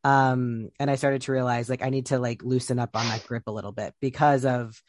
[0.03, 3.25] Um and i started to realize like i need to like loosen up on that
[3.25, 4.81] grip a little bit because of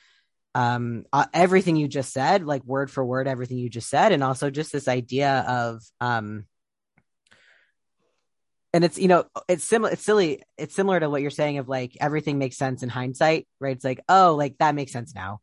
[0.54, 4.22] um uh, everything you just said like word for word everything you just said and
[4.22, 6.44] also just this idea of um
[8.74, 11.68] and it's you know it's similar it's silly it's similar to what you're saying of
[11.68, 13.76] like everything makes sense in hindsight right?
[13.76, 15.40] It's like oh like that makes sense now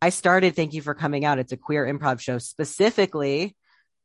[0.00, 1.38] I started Thank You for Coming Out.
[1.38, 3.56] It's a queer improv show specifically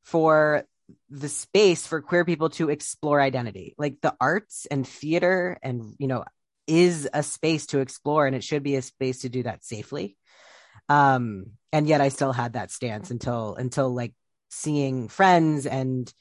[0.03, 0.65] for
[1.09, 3.75] the space for queer people to explore identity.
[3.77, 6.25] Like the arts and theater and, you know,
[6.67, 10.17] is a space to explore and it should be a space to do that safely.
[10.89, 14.13] Um, and yet I still had that stance until, until like
[14.49, 16.11] seeing friends and,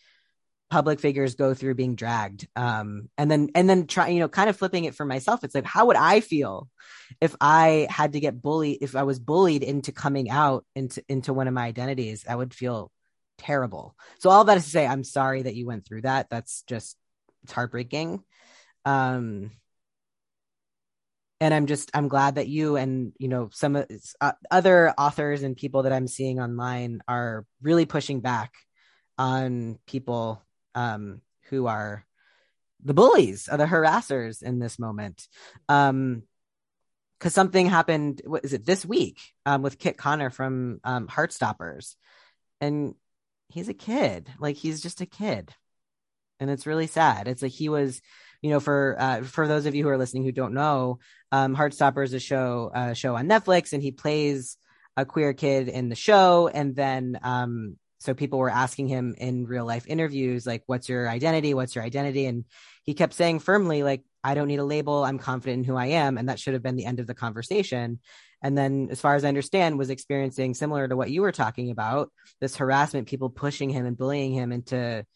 [0.73, 2.49] public figures go through being dragged.
[2.57, 5.55] Um and then and then try you know kind of flipping it for myself it's
[5.55, 6.71] like how would i feel
[7.21, 11.35] if i had to get bullied if i was bullied into coming out into into
[11.35, 12.25] one of my identities?
[12.27, 12.91] I would feel
[13.37, 13.95] terrible.
[14.19, 16.31] So all that is to say i'm sorry that you went through that.
[16.31, 16.97] That's just
[17.43, 18.25] it's heartbreaking.
[18.87, 19.51] Um
[21.43, 25.57] and i'm just i'm glad that you and you know some uh, other authors and
[25.57, 28.53] people that i'm seeing online are really pushing back
[29.19, 30.43] on people
[30.75, 32.05] um, who are
[32.85, 35.29] the bullies, or the harassers in this moment.
[35.69, 36.25] Um,
[37.19, 38.21] because something happened.
[38.25, 39.21] What is it this week?
[39.47, 41.95] Um, with Kit Connor from um, Heartstoppers,
[42.61, 42.97] and
[43.49, 44.29] he's a kid.
[44.41, 45.55] Like he's just a kid,
[46.41, 47.29] and it's really sad.
[47.29, 48.03] It's like he was,
[48.41, 50.99] you know, for uh, for those of you who are listening who don't know,
[51.31, 54.57] um, Heartstopper is a show uh, show on Netflix, and he plays
[54.97, 59.47] a queer kid in the show, and then um, so people were asking him in
[59.47, 61.55] real life interviews like what's your identity?
[61.55, 62.27] What's your identity?
[62.27, 62.45] And
[62.83, 65.05] he kept saying firmly like i don't need a label.
[65.05, 66.19] I'm confident in who i am.
[66.19, 68.01] And that should have been the end of the conversation.
[68.43, 71.71] And then as far as i understand was experiencing similar to what you were talking
[71.71, 72.11] about
[72.41, 75.07] this harassment people pushing him and bullying him into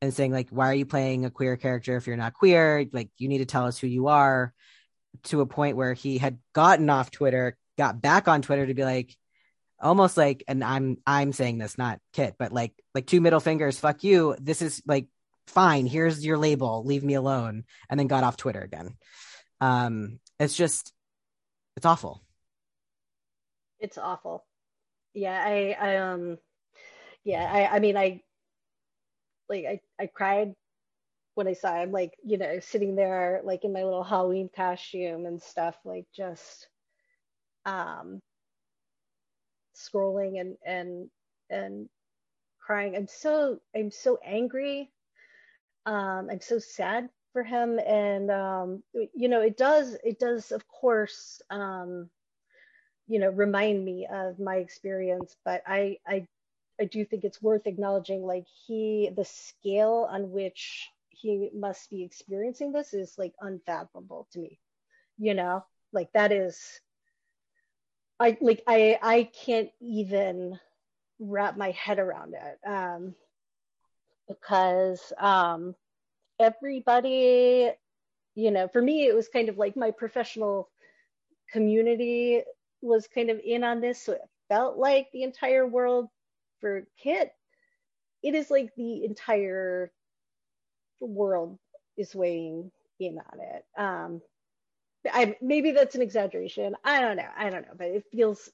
[0.00, 2.86] and saying like why are you playing a queer character if you're not queer?
[2.90, 4.54] Like you need to tell us who you are.
[5.24, 8.84] To a point where he had gotten off twitter got back on twitter to be
[8.84, 9.16] like
[9.80, 13.78] almost like and i'm i'm saying this not kit but like like two middle fingers
[13.78, 15.06] fuck you this is like
[15.50, 18.96] fine here's your label leave me alone and then got off twitter again.
[19.60, 20.92] Um it's just
[21.76, 22.22] it's awful.
[23.78, 24.44] It's awful.
[25.12, 26.38] Yeah i i um
[27.24, 28.22] yeah i i mean i
[29.48, 30.54] like i i cried
[31.34, 35.26] when i saw him like you know sitting there like in my little halloween costume
[35.26, 36.68] and stuff like just
[37.66, 38.20] um
[39.74, 41.10] scrolling and and
[41.50, 41.88] and
[42.60, 42.96] crying.
[42.96, 44.90] I'm so I'm so angry.
[45.86, 48.82] Um, I'm so sad for him, and um,
[49.14, 52.10] you know, it does it does of course um,
[53.06, 56.26] you know remind me of my experience, but I I
[56.80, 62.02] I do think it's worth acknowledging like he the scale on which he must be
[62.02, 64.58] experiencing this is like unfathomable to me
[65.18, 65.62] you know
[65.92, 66.80] like that is
[68.20, 70.58] i like i i can't even
[71.18, 73.14] wrap my head around it um
[74.28, 75.74] because um
[76.38, 77.70] everybody
[78.34, 80.68] you know for me it was kind of like my professional
[81.52, 82.42] community
[82.80, 86.08] was kind of in on this so it felt like the entire world
[86.60, 87.32] for kit
[88.22, 89.90] it is like the entire
[91.00, 91.58] world
[91.96, 93.64] is weighing in on it.
[93.78, 94.22] Um,
[95.12, 96.76] I maybe that's an exaggeration.
[96.84, 97.28] I don't know.
[97.36, 98.50] I don't know, but it feels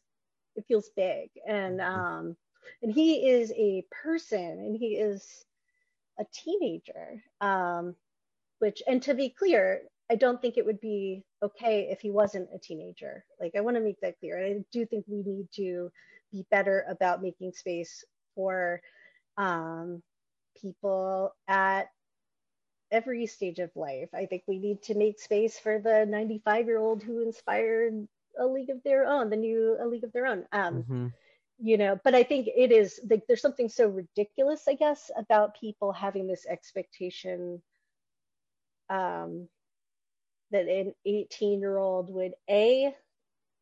[0.54, 2.00] it feels big, and mm-hmm.
[2.00, 2.36] um,
[2.82, 5.44] and he is a person, and he is
[6.18, 7.22] a teenager.
[7.40, 7.94] Um,
[8.58, 12.48] which, and to be clear, I don't think it would be okay if he wasn't
[12.54, 13.24] a teenager.
[13.40, 14.38] Like I want to make that clear.
[14.38, 15.90] And I do think we need to
[16.32, 18.80] be better about making space for
[19.36, 20.02] um,
[20.60, 21.88] people at
[22.90, 24.08] every stage of life.
[24.14, 28.06] I think we need to make space for the 95 year old who inspired
[28.38, 30.44] a league of their own, the new a league of their own.
[30.52, 31.06] Um, mm-hmm.
[31.58, 35.58] You know, but I think it is like there's something so ridiculous, I guess, about
[35.58, 37.62] people having this expectation
[38.90, 39.48] um,
[40.50, 42.94] that an 18 year old would a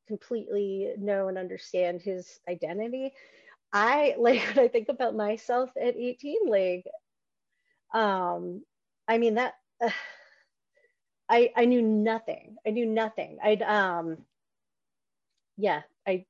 [0.09, 3.12] completely know and understand his identity
[3.75, 6.87] I like when I think about myself at 18, like,
[7.93, 8.62] um,
[9.09, 9.91] I mean that uh,
[11.29, 12.57] I I knew nothing.
[12.67, 13.39] I knew nothing.
[13.43, 14.25] I'd um,
[15.57, 16.27] yeah, I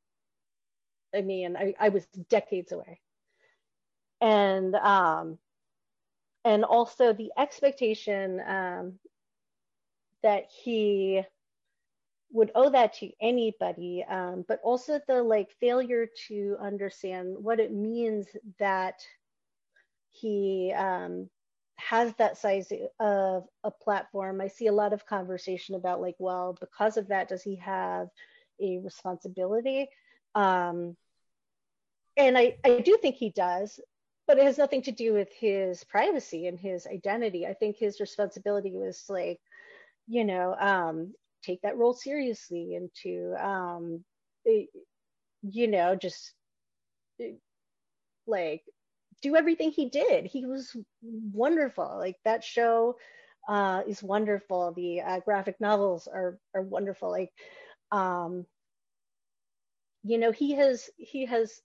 [1.15, 3.01] I mean I I was decades away,
[4.21, 5.39] and um,
[6.45, 8.99] and also the expectation um
[10.23, 11.23] that he
[12.33, 17.73] would owe that to anybody, um, but also the like failure to understand what it
[17.73, 18.27] means
[18.59, 19.01] that
[20.11, 21.31] he um,
[21.77, 24.41] has that size of a platform.
[24.41, 28.09] I see a lot of conversation about like, well, because of that, does he have
[28.61, 29.89] a responsibility?
[30.35, 30.97] Um,
[32.17, 33.81] and I, I do think he does,
[34.27, 37.47] but it has nothing to do with his privacy and his identity.
[37.47, 39.41] I think his responsibility was like,
[40.07, 41.15] you know, um,
[41.45, 44.05] take that role seriously and to um
[44.45, 44.69] it,
[45.43, 46.33] you know just
[48.27, 48.63] like
[49.23, 50.27] do everything he did.
[50.27, 51.97] He was wonderful.
[51.99, 52.97] Like that show
[53.49, 54.73] uh is wonderful.
[54.73, 57.11] The uh, graphic novels are are wonderful.
[57.11, 57.33] Like
[57.93, 58.47] um
[60.03, 61.63] you know he has he has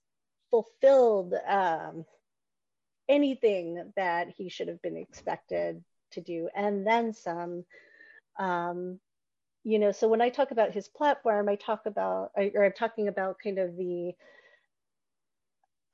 [0.50, 2.04] fulfilled um
[3.08, 5.82] anything that he should have been expected
[6.12, 7.64] to do and then some.
[8.38, 9.00] Um
[9.64, 13.08] you know so when i talk about his platform i talk about or i'm talking
[13.08, 14.12] about kind of the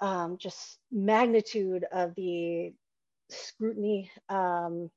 [0.01, 2.72] um, just magnitude of the
[3.30, 4.90] scrutiny um,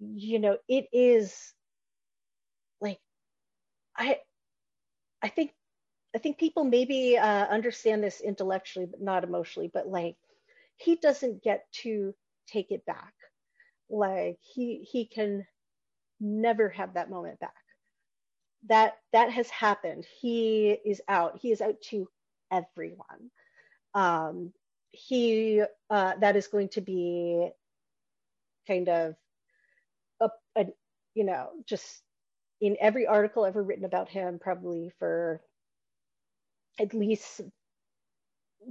[0.00, 1.54] you know it is
[2.80, 2.98] like
[3.96, 4.18] i
[5.22, 5.52] i think
[6.14, 10.16] i think people maybe uh, understand this intellectually but not emotionally but like
[10.76, 12.14] he doesn't get to
[12.48, 13.14] take it back
[13.90, 15.46] like he he can
[16.20, 17.54] never have that moment back.
[18.68, 20.06] That that has happened.
[20.20, 21.38] He is out.
[21.40, 22.08] He is out to
[22.52, 23.30] everyone.
[23.96, 24.52] Um,
[24.92, 27.50] he uh, that is going to be
[28.68, 29.16] kind of
[30.20, 30.66] a, a
[31.14, 32.02] you know just
[32.60, 35.40] in every article ever written about him probably for
[36.80, 37.40] at least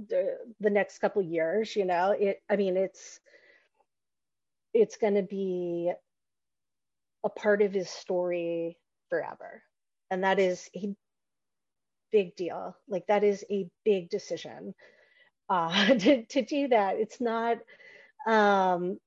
[0.08, 3.20] the, the next couple years you know it i mean it's
[4.74, 5.92] it's going to be
[7.24, 8.78] a part of his story
[9.10, 9.62] forever.
[10.10, 10.94] And that is a
[12.12, 12.76] big deal.
[12.88, 14.74] Like that is a big decision
[15.48, 16.96] uh, to, to do that.
[16.96, 17.58] It's not,
[18.26, 18.98] um,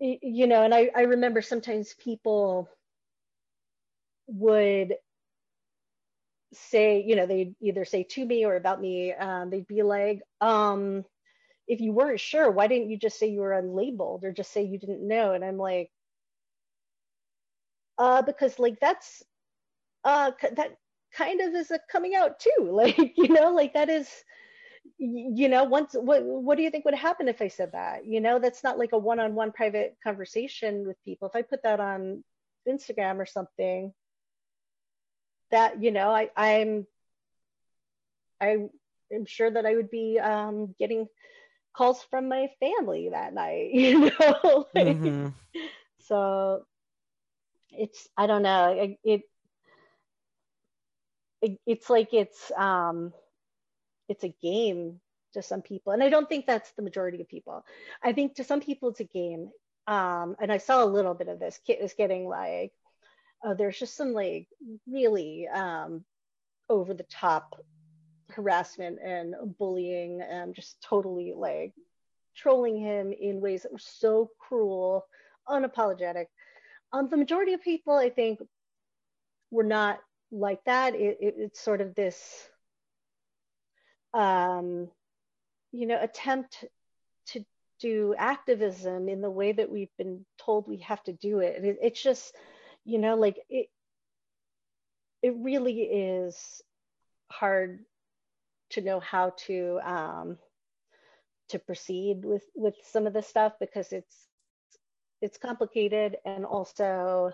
[0.00, 2.68] you know, and I, I remember sometimes people
[4.28, 4.94] would
[6.52, 10.22] say, you know, they'd either say to me or about me, um, they'd be like,
[10.40, 11.04] um,
[11.66, 14.62] if you weren't sure, why didn't you just say you were unlabeled or just say
[14.62, 15.34] you didn't know?
[15.34, 15.90] And I'm like,
[17.98, 19.22] uh, because like that's
[20.04, 20.76] uh, that
[21.12, 22.50] kind of is a coming out too.
[22.72, 24.08] Like you know, like that is
[24.98, 28.20] you know once what what do you think would happen if i said that you
[28.20, 32.22] know that's not like a one-on-one private conversation with people if i put that on
[32.68, 33.92] instagram or something
[35.50, 36.86] that you know i i'm
[38.40, 38.56] i
[39.12, 41.06] am sure that i would be um getting
[41.74, 45.28] calls from my family that night you know like, mm-hmm.
[46.00, 46.64] so
[47.70, 49.22] it's I don't know it, it,
[51.40, 53.12] it it's like it's um
[54.08, 55.00] it's a game
[55.34, 57.64] to some people and I don't think that's the majority of people.
[58.02, 59.50] I think to some people it's a game.
[59.88, 61.58] um, and I saw a little bit of this.
[61.66, 62.72] Kit is getting like,
[63.42, 64.46] oh, there's just some like
[64.86, 66.04] really um,
[66.68, 67.56] over the top
[68.30, 71.72] harassment and bullying, and just totally like
[72.36, 75.06] trolling him in ways that were so cruel,
[75.48, 76.26] unapologetic.
[76.92, 78.40] Um, the majority of people, I think,
[79.50, 80.00] were not
[80.30, 80.94] like that.
[80.94, 82.48] It, it, it's sort of this,
[84.14, 84.88] um,
[85.72, 86.64] you know, attempt
[87.26, 87.44] to
[87.80, 91.64] do activism in the way that we've been told we have to do it.
[91.64, 92.34] it it's just,
[92.84, 93.68] you know, like it.
[95.20, 96.62] It really is
[97.30, 97.80] hard
[98.70, 100.38] to know how to um,
[101.48, 104.28] to proceed with with some of this stuff because it's
[105.20, 107.32] it's complicated and also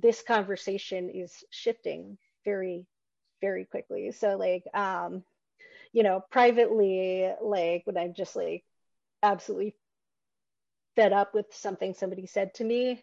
[0.00, 2.86] this conversation is shifting very
[3.40, 4.12] very quickly.
[4.12, 5.24] So like um
[5.92, 8.64] you know privately like when i'm just like
[9.22, 9.74] absolutely
[10.96, 13.02] fed up with something somebody said to me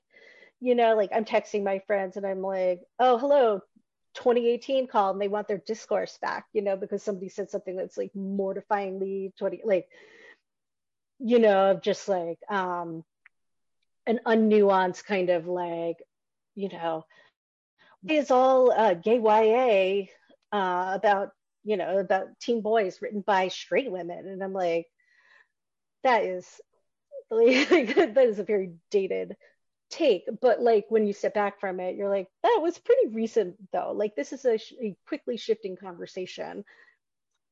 [0.59, 3.59] you know like i'm texting my friends and i'm like oh hello
[4.15, 7.97] 2018 call and they want their discourse back you know because somebody said something that's
[7.97, 9.87] like mortifyingly 20 like
[11.19, 13.03] you know just like um
[14.07, 15.97] an unnuanced kind of like
[16.55, 17.05] you know
[18.07, 20.07] is all uh, gay YA
[20.51, 21.31] uh, about
[21.63, 24.87] you know about teen boys written by straight women, and I'm like,
[26.03, 26.45] that is
[27.29, 29.35] that is a very dated
[29.89, 30.23] take.
[30.41, 33.91] But like when you step back from it, you're like, that was pretty recent though.
[33.93, 36.63] Like this is a, a quickly shifting conversation.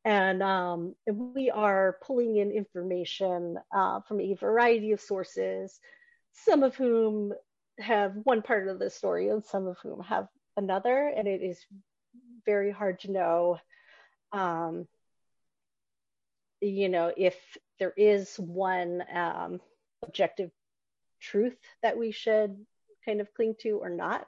[0.03, 5.79] And, um, we are pulling in information uh, from a variety of sources,
[6.33, 7.33] some of whom
[7.79, 10.27] have one part of the story and some of whom have
[10.57, 11.11] another.
[11.15, 11.65] And it is
[12.45, 13.59] very hard to know,
[14.31, 14.87] um,
[16.61, 17.35] you know, if
[17.79, 19.59] there is one um,
[20.03, 20.51] objective
[21.19, 22.65] truth that we should
[23.05, 24.27] kind of cling to or not.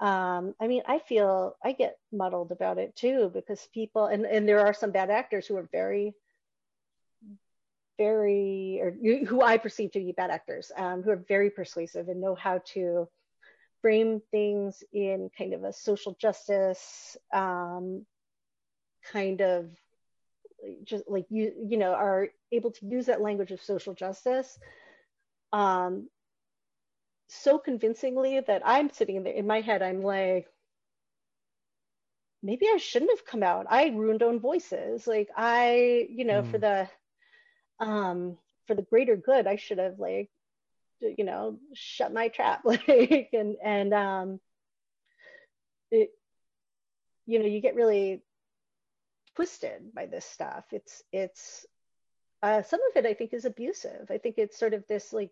[0.00, 4.48] Um, I mean, I feel I get muddled about it too because people, and, and
[4.48, 6.14] there are some bad actors who are very
[7.96, 8.90] very, or
[9.26, 12.60] who I perceive to be bad actors, um, who are very persuasive and know how
[12.72, 13.08] to
[13.84, 18.06] frame things in kind of a social justice um,
[19.12, 19.68] kind of
[20.84, 24.58] just like you you know are able to use that language of social justice
[25.52, 26.08] um,
[27.28, 30.46] so convincingly that I'm sitting in there in my head I'm like
[32.42, 36.50] maybe I shouldn't have come out I ruined own voices like I you know mm.
[36.50, 36.88] for the
[37.80, 40.30] um, for the greater good, I should have like,
[41.16, 44.40] you know, shut my trap, like, and and um,
[45.90, 46.10] it,
[47.26, 48.22] you know, you get really
[49.36, 50.64] twisted by this stuff.
[50.72, 51.66] It's it's
[52.42, 54.10] uh, some of it I think is abusive.
[54.10, 55.30] I think it's sort of this like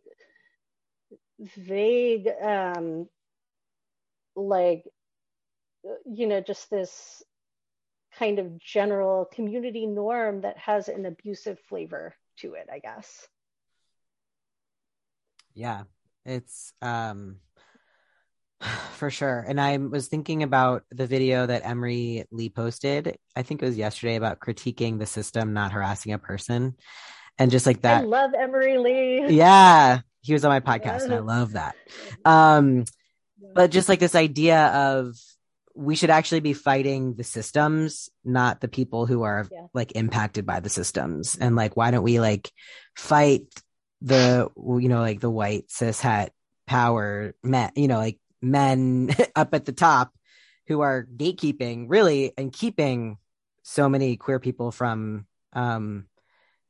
[1.38, 3.08] vague, um,
[4.34, 4.84] like,
[6.06, 7.22] you know, just this
[8.18, 13.26] kind of general community norm that has an abusive flavor to it, I guess.
[15.54, 15.82] Yeah,
[16.24, 17.36] it's um
[18.94, 19.44] for sure.
[19.46, 23.16] And I was thinking about the video that Emery Lee posted.
[23.36, 26.76] I think it was yesterday about critiquing the system, not harassing a person.
[27.38, 28.02] And just like that.
[28.02, 29.26] I love Emery Lee.
[29.36, 30.00] Yeah.
[30.20, 31.74] He was on my podcast and I love that.
[32.24, 32.84] Um,
[33.54, 35.16] but just like this idea of
[35.74, 39.66] we should actually be fighting the systems, not the people who are yeah.
[39.74, 41.36] like impacted by the systems.
[41.40, 42.50] And like, why don't we like
[42.96, 43.42] fight
[44.02, 46.32] the, you know, like the white cis het
[46.66, 50.12] power men, you know, like men up at the top
[50.66, 53.18] who are gatekeeping really and keeping
[53.62, 56.06] so many queer people from um,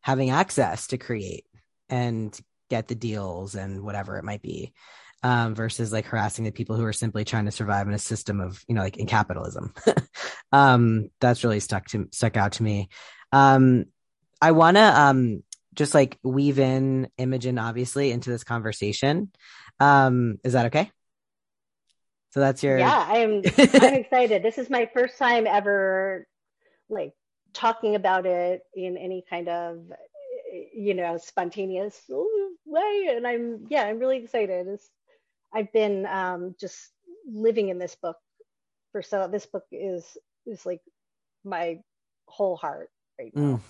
[0.00, 1.44] having access to create
[1.88, 4.72] and get the deals and whatever it might be
[5.22, 8.40] um, versus like harassing the people who are simply trying to survive in a system
[8.40, 9.72] of you know like in capitalism.
[10.54, 12.90] Um, that's really stuck to stuck out to me.
[13.32, 13.86] Um,
[14.42, 15.42] i want to um,
[15.74, 19.30] just like weave in imogen obviously into this conversation
[19.80, 20.90] um, is that okay
[22.30, 23.42] so that's your yeah i'm
[23.82, 26.26] i'm excited this is my first time ever
[26.88, 27.12] like
[27.52, 29.80] talking about it in any kind of
[30.74, 32.00] you know spontaneous
[32.66, 34.90] way and i'm yeah i'm really excited it's
[35.52, 36.90] I've been um, just
[37.30, 38.16] living in this book
[38.90, 40.16] for so this book is
[40.46, 40.80] is like
[41.44, 41.80] my
[42.26, 43.42] whole heart right now.
[43.42, 43.60] Mm.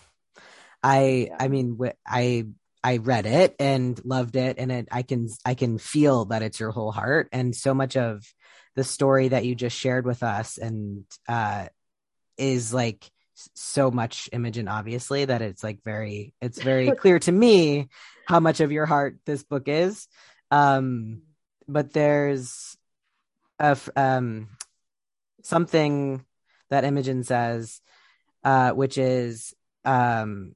[0.83, 1.37] I yeah.
[1.39, 2.47] I mean I
[2.85, 6.61] I read it and loved it and it I can I can feel that it's
[6.61, 8.25] your whole heart and so much of
[8.75, 11.67] the story that you just shared with us and uh
[12.39, 13.11] is like
[13.55, 17.89] so much Imogen, obviously, that it's like very, it's very clear to me
[18.27, 20.07] how much of your heart this book is.
[20.51, 21.23] Um,
[21.69, 22.77] but there's
[23.59, 24.49] a, um,
[25.43, 26.25] something
[26.71, 27.81] that Imogen says,
[28.45, 29.55] uh, which is
[29.85, 30.55] um,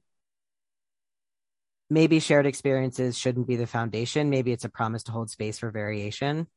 [1.89, 4.29] maybe shared experiences shouldn't be the foundation.
[4.29, 6.47] Maybe it's a promise to hold space for variation.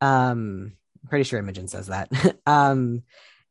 [0.00, 0.72] Um,
[1.02, 2.08] I'm pretty sure Imogen says that.
[2.46, 3.02] um,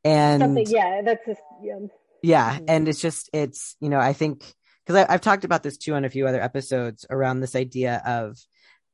[0.03, 1.80] and Something, yeah, that's just, yeah.
[2.21, 4.43] yeah, and it's just it's you know I think
[4.86, 8.38] because I've talked about this too on a few other episodes around this idea of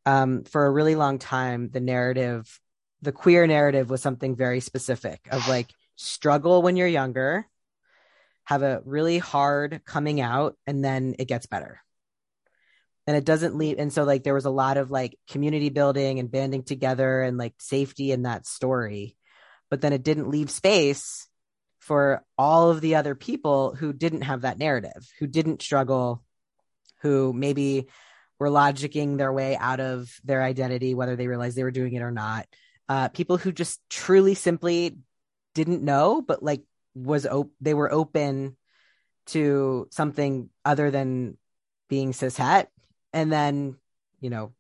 [0.06, 2.60] um, for a really long time the narrative,
[3.02, 7.48] the queer narrative was something very specific of like struggle when you're younger,
[8.50, 11.82] have a really hard coming out, and then it gets better.
[13.06, 16.20] And it doesn't leave and so like there was a lot of like community building
[16.20, 19.16] and banding together and like safety in that story.
[19.70, 21.28] But then it didn't leave space
[21.78, 26.24] for all of the other people who didn't have that narrative who didn't struggle
[27.02, 27.88] who maybe
[28.40, 32.02] were logicking their way out of their identity whether they realized they were doing it
[32.02, 32.48] or not.
[32.88, 34.98] Uh, people who just truly simply
[35.54, 36.64] didn't know but like
[36.96, 38.58] was op- they were open
[39.28, 41.38] to something other than
[41.88, 42.70] being cis het.
[43.14, 43.76] And then
[44.20, 44.54] you know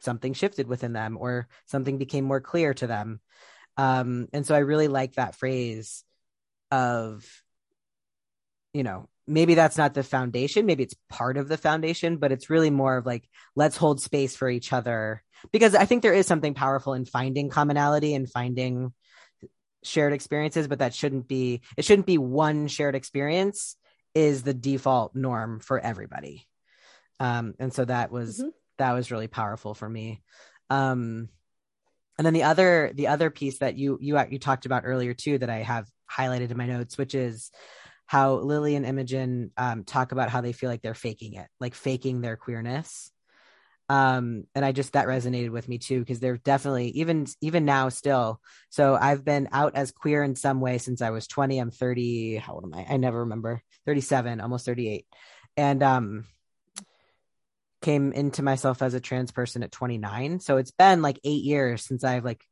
[0.00, 3.20] something shifted within them or something became more clear to them.
[3.76, 6.04] Um and so i really like that phrase
[6.70, 7.24] of
[8.72, 12.50] you know maybe that's not the foundation maybe it's part of the foundation but it's
[12.50, 15.22] really more of like let's hold space for each other.
[15.52, 18.92] Because i think there is something powerful in finding commonality and finding
[19.84, 23.76] shared experiences but that shouldn't be it shouldn't be one shared experience
[24.14, 26.46] is the default norm for everybody.
[27.20, 28.48] Um, and so that was mm-hmm.
[28.78, 30.22] that was really powerful for me.
[30.70, 31.28] Um,
[32.18, 35.38] and then the other the other piece that you you you talked about earlier too
[35.38, 37.50] that i have highlighted in my notes which is
[38.06, 41.74] how lily and imogen um, talk about how they feel like they're faking it like
[41.74, 43.10] faking their queerness
[43.92, 47.88] um, and i just that resonated with me too because they're definitely even even now
[47.88, 48.40] still
[48.70, 52.36] so i've been out as queer in some way since i was 20 i'm 30
[52.36, 55.06] how old am i i never remember 37 almost 38
[55.56, 56.24] and um
[57.82, 60.40] came into myself as a trans person at 29.
[60.40, 62.42] So it's been like eight years since I've like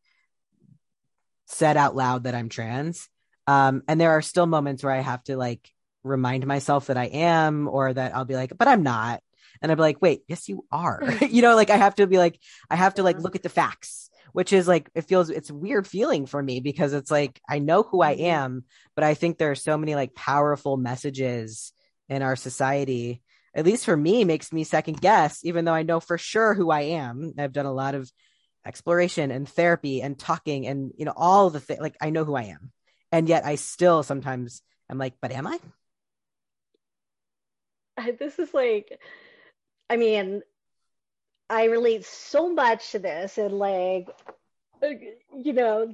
[1.47, 3.09] said out loud that I'm trans.
[3.47, 5.70] Um, and there are still moments where I have to like
[6.03, 9.22] remind myself that I am, or that I'll be like, but I'm not.
[9.62, 11.02] And I'll be like, wait, yes, you are.
[11.28, 12.38] you know, like I have to be like,
[12.70, 15.54] I have to like look at the facts, which is like, it feels, it's a
[15.54, 18.24] weird feeling for me because it's like, I know who I mm-hmm.
[18.24, 21.72] am, but I think there are so many like powerful messages
[22.08, 23.22] in our society
[23.54, 26.70] at least for me, makes me second guess, even though I know for sure who
[26.70, 27.34] I am.
[27.36, 28.11] I've done a lot of
[28.64, 32.36] exploration and therapy and talking and, you know, all the things, like I know who
[32.36, 32.70] I am.
[33.11, 35.58] And yet I still sometimes I'm like, but am I?
[38.18, 38.98] This is like,
[39.91, 40.43] I mean,
[41.51, 44.09] I relate so much to this and like,
[44.82, 45.93] you know,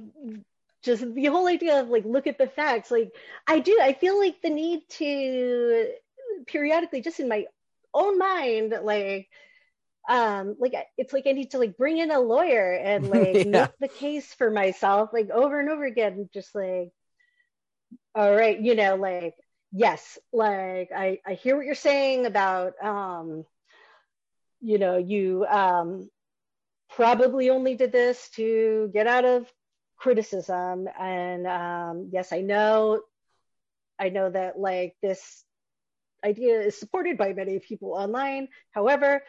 [0.83, 2.91] just the whole idea of like, look at the facts.
[2.91, 3.11] Like,
[3.47, 5.87] I do, I feel like the need to
[6.45, 7.45] periodically just in my
[7.93, 9.27] own mind like
[10.07, 13.43] um like it's like i need to like bring in a lawyer and like yeah.
[13.43, 16.91] make the case for myself like over and over again just like
[18.15, 19.33] all right you know like
[19.71, 23.43] yes like i i hear what you're saying about um
[24.67, 26.09] you know you um
[26.95, 29.51] probably only did this to get out of
[29.97, 33.01] criticism and um yes i know
[33.99, 35.43] i know that like this
[36.23, 38.47] idea is supported by many people online.
[38.71, 39.23] However,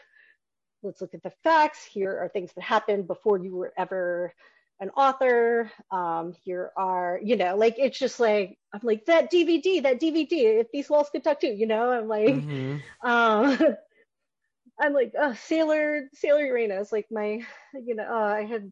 [0.83, 1.85] let's look at the facts.
[1.85, 4.33] Here are things that happened before you were ever
[4.81, 5.71] an author.
[5.91, 10.61] Um, here are, you know, like it's just like I'm like that DVD, that DVD.
[10.61, 12.77] If These Walls Could Talk 2, you know, I'm like, mm-hmm.
[13.09, 13.77] um,
[14.81, 16.93] I'm like, Sailor, Sailor Uranus.
[16.93, 17.41] Like my,
[17.75, 18.71] you know, uh, I had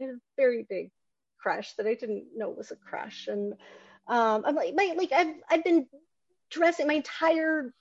[0.00, 0.90] a very big
[1.40, 3.54] crush that I didn't know was a crush, and
[4.06, 5.86] um, I'm like, my, like I've I've been
[6.50, 7.72] dressing my entire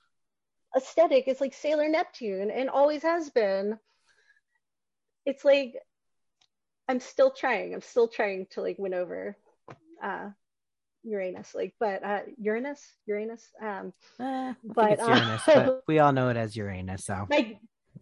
[0.76, 3.78] aesthetic is like Sailor Neptune and always has been.
[5.26, 5.76] It's like
[6.88, 7.74] I'm still trying.
[7.74, 9.38] I'm still trying to like win over
[10.04, 10.30] uh
[11.04, 13.50] Uranus, like, but uh Uranus, Uranus.
[13.62, 17.06] Um, eh, but, uh, Uranus, but we all know it as Uranus.
[17.06, 17.58] So my,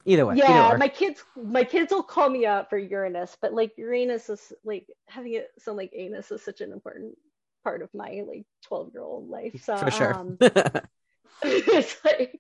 [0.06, 3.54] either way, yeah, either my kids, my kids will call me out for Uranus, but
[3.54, 7.16] like Uranus is like having it sound like anus is such an important
[7.64, 9.64] part of my like 12 year old life.
[9.64, 10.14] So for sure.
[10.14, 10.38] Um,
[11.44, 12.40] it's like,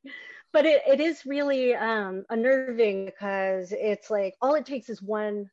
[0.52, 5.50] but it, it is really um, unnerving because it's like all it takes is one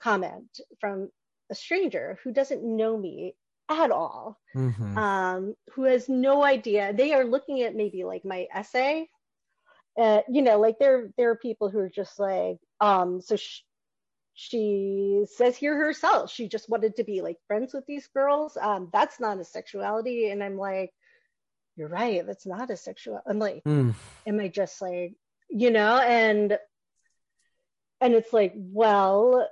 [0.00, 1.10] comment from
[1.50, 3.34] a stranger who doesn't know me
[3.80, 4.96] at all, Mhm.
[4.96, 6.92] um, who has no idea.
[6.92, 9.08] They are looking at maybe like my essay.
[9.98, 13.62] Uh, you know, like there there are people who are just like, um, so sh-
[14.34, 18.56] she says here herself, she just wanted to be like friends with these girls.
[18.56, 20.92] Um, that's not a sexuality, and I'm like,
[21.76, 23.20] you're right, that's not a sexual.
[23.26, 23.94] I'm like, Mm.
[24.26, 25.14] am I just like,
[25.50, 26.58] you know, and
[28.00, 29.48] and it's like, well,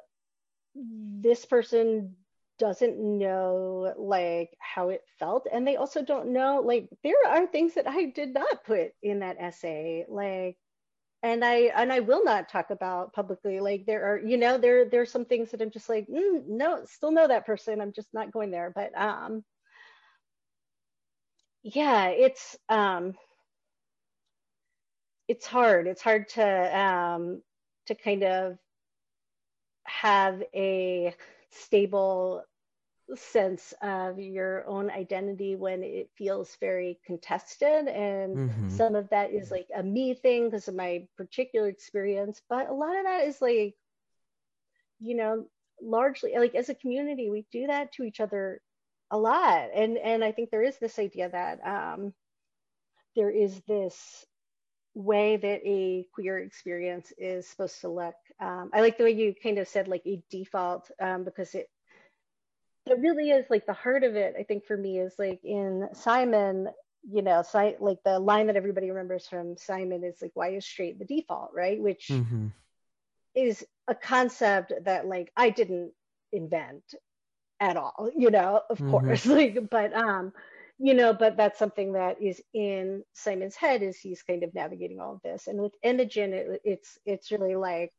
[0.75, 2.17] this person
[2.61, 5.49] doesn't know like how it felt.
[5.53, 9.21] And they also don't know like there are things that I did not put in
[9.21, 10.59] that essay like
[11.23, 14.87] and I and I will not talk about publicly like there are you know there
[14.87, 17.81] there's some things that I'm just like mm, no still know that person.
[17.83, 18.73] I'm just not going there.
[18.75, 19.45] But um
[21.63, 23.15] yeah it's um
[25.29, 25.87] it's hard.
[25.87, 27.43] It's hard to um
[27.87, 28.59] to kind of
[29.85, 31.15] have a
[31.51, 32.45] stable
[33.17, 37.89] sense of your own identity when it feels very contested.
[37.89, 38.69] And Mhm.
[38.69, 42.43] some of that is like a me thing because of my particular experience.
[42.49, 43.77] But a lot of that is like
[45.01, 45.45] you know
[45.83, 48.61] largely like as a community we do that to each other
[49.11, 49.69] a lot.
[49.75, 52.13] And and i think there is this idea that um
[53.17, 54.27] there is this
[54.95, 58.15] way that a queer experience is supposed to look.
[58.41, 61.69] Um i like the way you kind of said like a default um because it
[62.91, 65.89] it really is like the heart of it i think for me is like in
[65.95, 66.69] simon
[67.11, 70.67] you know si- like the line that everybody remembers from simon is like why is
[70.67, 72.53] straight the default right which Mhm.
[73.35, 75.93] is a concept that like i didn't
[76.33, 76.95] invent
[77.61, 78.87] at all you know of Mhm.
[78.87, 80.33] course like but um
[80.79, 85.01] you know but that's something that is in simon's head as he's kind of navigating
[85.01, 87.93] all of this and with imogen it, it's it's really like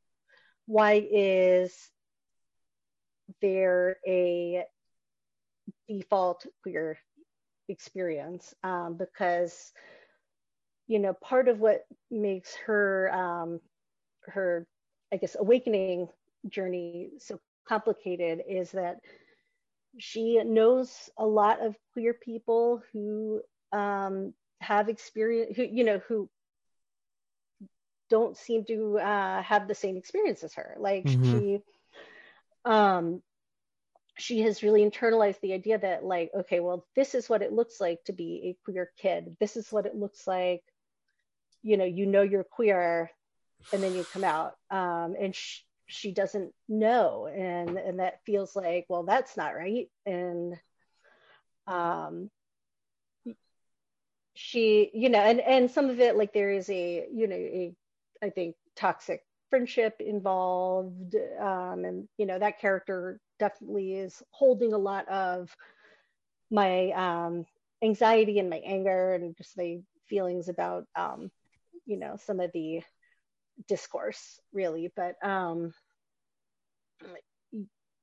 [0.68, 1.92] why is
[3.42, 4.64] there a
[6.00, 7.08] default queer
[7.70, 9.74] experience um, because
[10.88, 13.60] you know part of what makes her um,
[14.28, 14.68] her
[15.14, 16.08] i guess awakening
[16.50, 18.98] journey so complicated is that
[20.00, 26.30] she knows a lot of queer people who um, have experience who you know who
[28.10, 31.42] don't seem to uh, have the same experience as her like Mhm.
[31.42, 31.62] she
[32.66, 33.22] um
[34.22, 37.82] she has really internalized the idea that like okay well this is what it looks
[37.82, 39.36] like to be a queer kid.
[39.40, 40.64] This is what it looks like
[41.64, 43.12] you know you know you're queer
[43.74, 44.54] and then you come out.
[44.70, 49.90] Um and sh- she doesn't know and and that feels like well that's not right.
[50.06, 50.56] And
[51.68, 52.30] um
[54.34, 57.76] she you know and and some of it like there is a you know a
[58.24, 64.78] i think toxic friendship involved um and you know that character definitely is holding a
[64.78, 65.50] lot of
[66.52, 67.46] my um
[67.84, 71.32] anxiety and my anger and just my feelings about um
[71.86, 72.82] you know some of the
[73.68, 74.92] discourse really.
[74.96, 75.74] But um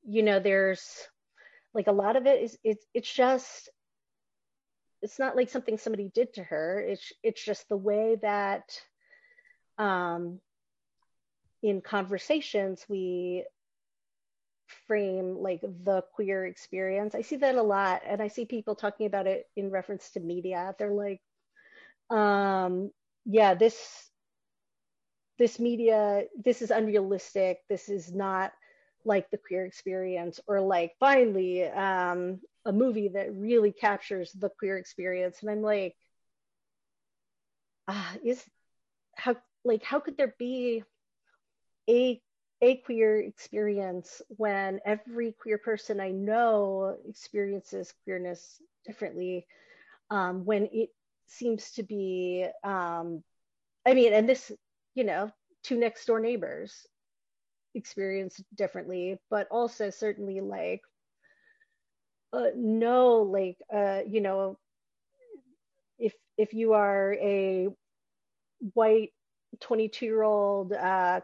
[0.02, 0.82] you know there's
[1.74, 3.70] like a lot of it is it's it's just
[5.02, 6.80] it's not like something somebody did to her.
[6.80, 8.64] It's it's just the way that
[9.78, 10.40] um
[11.62, 13.44] in conversations we
[14.86, 17.14] frame like the queer experience.
[17.14, 20.20] I see that a lot and i see people talking about it in reference to
[20.20, 20.74] media.
[20.78, 21.20] They're like
[22.10, 22.90] um
[23.26, 24.10] yeah this
[25.38, 27.60] this media this is unrealistic.
[27.68, 28.52] This is not
[29.04, 34.76] like the queer experience or like finally um a movie that really captures the queer
[34.76, 35.38] experience.
[35.42, 35.96] And i'm like
[37.88, 38.44] ah is
[39.16, 40.84] how like how could there be
[41.88, 42.20] a
[42.60, 49.46] a queer experience when every queer person I know experiences queerness differently,
[50.10, 50.90] um, when it
[51.26, 53.22] seems to be, um,
[53.86, 54.50] I mean, and this,
[54.94, 55.30] you know,
[55.62, 56.86] two next door neighbors
[57.74, 60.82] experience differently, but also certainly like,
[62.32, 64.58] uh, no, like, uh, you know,
[65.98, 67.68] if if you are a
[68.74, 69.12] white
[69.60, 71.20] 22 year old uh,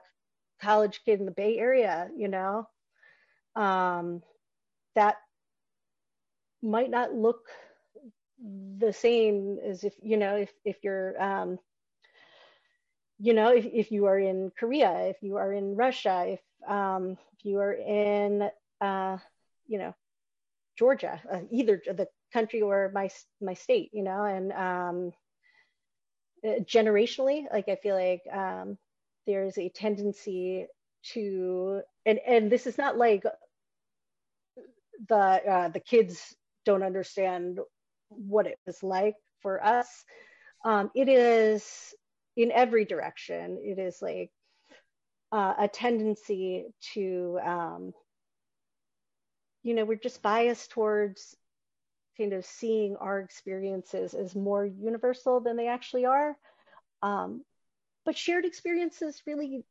[0.65, 2.67] college kid in the Bay Area, you know,
[3.55, 4.23] um,
[4.95, 5.17] that
[6.62, 7.49] might not look
[8.79, 11.59] the same as if, you know, if, if you're, um,
[13.19, 17.19] you know, if, if you are in Korea, if you are in Russia, if, um,
[17.39, 18.49] if you are in,
[18.81, 19.19] uh,
[19.67, 19.95] you know,
[20.79, 23.11] Georgia, uh, either the country or my,
[23.41, 25.12] my state, you know, and um,
[26.65, 28.79] generationally, like I feel like um,
[29.27, 30.66] there's a tendency
[31.12, 33.25] to and and this is not like
[35.09, 37.59] the uh, the kids don't understand
[38.09, 40.05] what it was like for us.
[40.64, 41.95] Um, it is
[42.37, 43.59] in every direction.
[43.62, 44.31] It is like
[45.33, 46.64] uh, a tendency
[46.95, 47.93] to, um,
[49.62, 51.37] you know, we're just biased towards
[52.16, 56.37] kind of seeing our experiences as more universal than they actually are.
[57.03, 57.43] Um,
[58.05, 59.64] but shared experiences really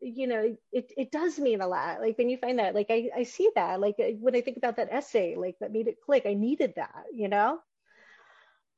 [0.00, 2.00] you know it, it does mean a lot.
[2.00, 4.76] Like when you find that like I, I see that like when i think about
[4.76, 7.58] that essay like that made it click i needed that you know?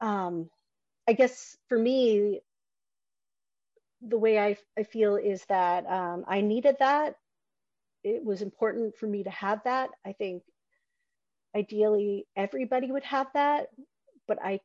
[0.01, 0.49] Um
[1.09, 2.41] i guess for me
[4.01, 7.17] the way i, I feel is that um, i needed that.
[8.05, 9.91] It was important for me to have that.
[10.07, 10.45] I think
[11.57, 13.69] ideally everybody would have that
[14.29, 14.61] but i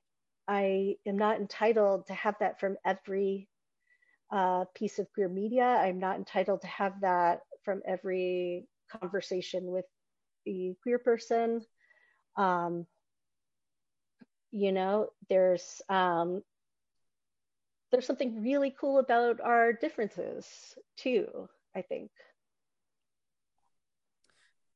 [0.48, 3.48] i am not entitled to have that from every
[4.34, 5.64] uh, piece of queer media.
[5.64, 9.86] I'm not entitled to have that from every conversation with
[10.48, 11.62] a queer person.
[12.36, 12.88] Um,
[14.52, 16.42] you know, there's um,
[17.92, 20.48] there's something really cool about our differences
[20.98, 21.48] too.
[21.76, 22.10] I think.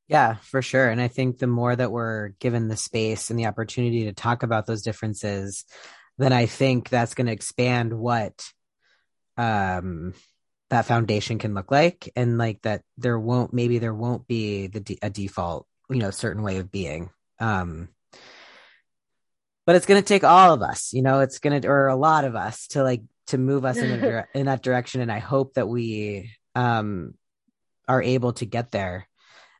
[0.08, 0.88] Yeah, for sure.
[0.88, 4.42] And I think the more that we're given the space and the opportunity to talk
[4.42, 5.66] about those differences,
[6.18, 8.42] then I think that's going to expand what
[9.38, 10.14] um
[10.70, 15.00] that foundation can look like and like that there won't maybe there won't be the
[15.02, 17.10] a default you know certain way of being.
[17.40, 17.90] Um
[19.66, 21.96] but it's going to take all of us you know it's going to or a
[21.96, 25.02] lot of us to like to move us in, in that direction.
[25.02, 27.14] And i hope that we um
[27.88, 29.08] are able to get there.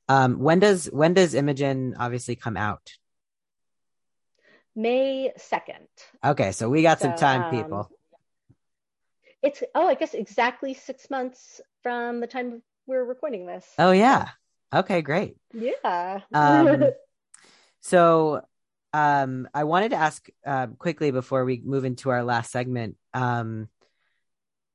[0.10, 2.92] Um when does when does imogen obviously come out?
[4.76, 5.88] May 2nd
[6.24, 7.90] okay so we got so, some time um, people
[9.48, 13.66] it's oh, I guess exactly six months from the time we're recording this.
[13.80, 14.30] Oh yeah.
[14.74, 15.38] Okay, great.
[15.54, 16.22] Yeah.
[16.34, 16.92] um,
[17.80, 18.42] so
[18.94, 23.70] um, I wanted to ask uh, quickly before we move into our last segment um,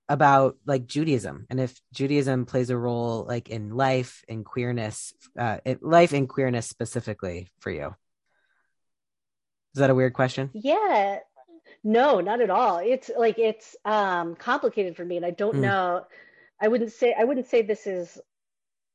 [0.08, 5.58] about like Judaism and if Judaism plays a role like in life and queerness, uh,
[5.82, 7.94] life and queerness specifically for you.
[9.74, 10.50] Is that a weird question?
[10.54, 11.18] Yeah,
[11.84, 12.78] no, not at all.
[12.78, 15.60] It's like it's um complicated for me and I don't mm.
[15.60, 16.04] know
[16.60, 18.20] I wouldn't say I wouldn't say this is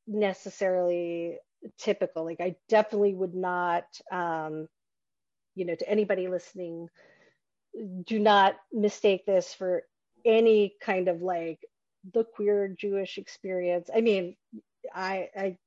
[0.06, 1.38] necessarily
[1.78, 2.24] typical.
[2.24, 4.68] Like I definitely would not um
[5.54, 6.88] you know to anybody listening
[8.06, 9.82] do not mistake this for
[10.24, 11.60] any kind of like
[12.12, 13.90] the queer Jewish experience.
[13.94, 14.36] I mean,
[14.94, 15.58] I I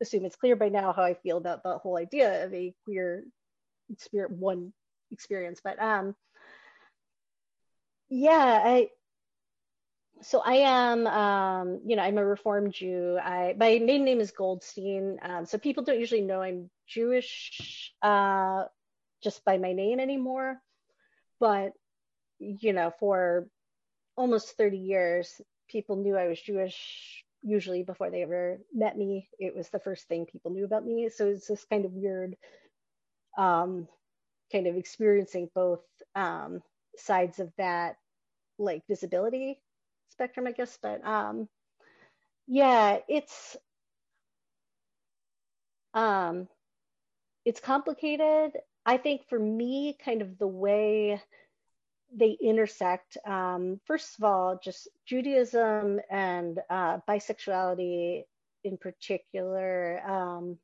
[0.00, 3.24] assume it's clear by now how I feel about the whole idea of a queer
[3.90, 4.72] experience one
[5.10, 6.14] experience, but um
[8.12, 8.88] yeah i
[10.20, 13.18] so i am um, you know i'm a reformed jew.
[13.20, 15.18] I my maiden name is goldstein.
[15.22, 18.64] Um, so people don't usually know i'm jewish uh,
[19.24, 20.60] just by my name anymore.
[21.40, 21.72] But
[22.38, 23.48] you know for
[24.16, 29.28] almost 30 years people knew i was jewish usually before they ever met me.
[29.38, 31.08] It was the first thing people knew about me.
[31.08, 32.36] So it's this kind of weird
[33.36, 33.88] um,
[34.52, 35.80] kind of experiencing both
[36.14, 36.62] um,
[36.96, 37.96] sides of that
[38.58, 39.60] like visibility
[40.10, 40.78] spectrum, I guess.
[40.80, 41.48] But um,
[42.46, 43.56] yeah, it's
[45.94, 46.48] um,
[47.44, 48.52] it's complicated.
[48.84, 51.20] I think for me, kind of the way
[52.14, 53.16] they intersect.
[53.26, 58.24] Um, first of all, just Judaism and uh, bisexuality
[58.64, 60.58] in particular, um,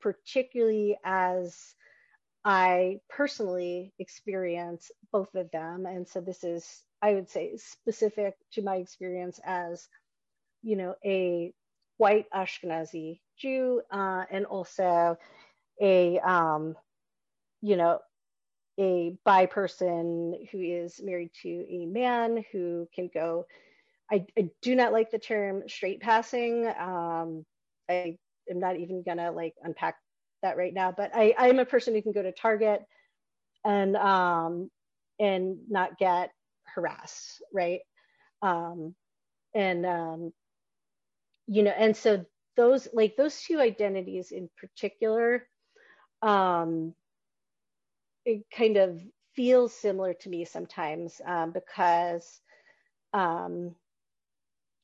[0.00, 1.74] particularly as
[2.48, 5.84] I personally experience both of them.
[5.84, 9.86] And so this is I would say specific to my experience as,
[10.62, 11.52] you know, a
[11.98, 15.18] white Ashkenazi Jew uh, and also
[15.78, 16.74] a, um,
[17.60, 17.98] you know,
[18.80, 23.46] a bi person who is married to a man who can go.
[24.10, 26.66] I, I do not like the term straight passing.
[26.66, 27.44] Um,
[27.90, 28.16] I
[28.48, 29.96] am not even gonna like unpack
[30.42, 32.82] that right now, but I, I'm a person who can go to Target
[33.64, 34.70] and um,
[35.20, 36.30] and not get
[36.74, 37.80] harassed, right?
[38.42, 38.94] Um
[39.54, 40.32] and um
[41.46, 42.24] you know and so
[42.56, 45.46] those like those two identities in particular
[46.22, 46.94] um
[48.24, 49.00] it kind of
[49.34, 52.40] feels similar to me sometimes um, because
[53.14, 53.74] um,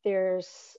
[0.04, 0.76] there's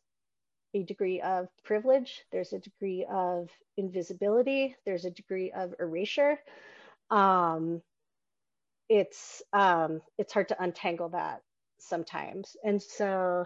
[0.75, 6.37] a degree of privilege, there's a degree of invisibility, there's a degree of erasure.
[7.09, 7.81] Um,
[8.89, 11.41] it's um, it's hard to untangle that
[11.79, 13.45] sometimes and so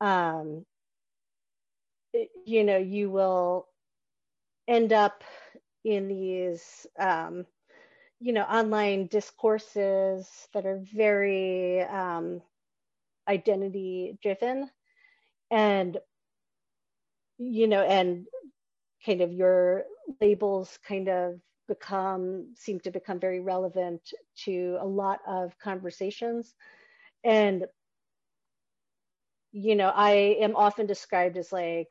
[0.00, 0.64] um,
[2.12, 3.66] it, you know you will
[4.68, 5.24] end up
[5.84, 7.46] in these um,
[8.20, 12.42] you know online discourses that are very um,
[13.28, 14.68] identity driven
[15.50, 15.98] and
[17.38, 18.26] you know and
[19.04, 19.84] kind of your
[20.20, 21.34] labels kind of
[21.68, 24.00] become seem to become very relevant
[24.36, 26.54] to a lot of conversations.
[27.24, 27.66] And
[29.52, 31.88] you know i am often described as like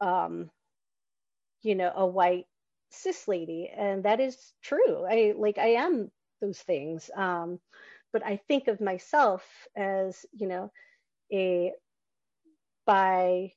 [0.00, 0.50] um
[1.62, 2.46] you know a white
[2.90, 5.04] cis lady and that is true.
[5.06, 6.10] I like i am
[6.40, 7.10] those things.
[7.16, 7.60] Um
[8.12, 9.44] but i think of myself
[9.76, 10.72] as you know
[11.32, 11.72] a
[12.86, 13.52] bi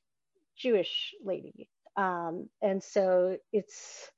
[0.56, 4.10] jewish lady um and so it's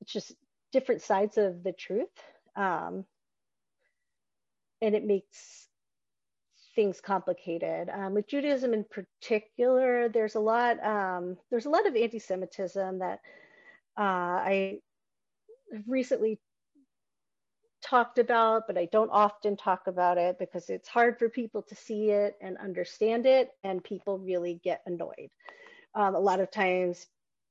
[0.00, 0.34] it's just
[0.72, 2.08] different sides of the truth
[2.56, 3.04] um
[4.80, 5.68] and it makes
[6.78, 7.88] things complicated.
[7.92, 13.18] Um, with Judaism in particular, there's a lot um, there's a lot of anti-Semitism that
[13.98, 14.00] uh,
[14.46, 14.78] I
[15.88, 16.38] recently
[17.82, 21.74] talked about, but I don't often talk about it because it's hard for people to
[21.74, 25.30] see it and understand it, and people really get annoyed.
[25.94, 27.06] Um, a lot of times,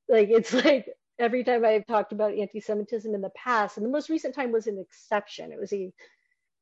[0.10, 0.88] like it's like
[1.20, 4.68] every time I've talked about anti-Semitism in the past, and the most recent time was
[4.68, 5.52] an exception.
[5.52, 5.92] It was a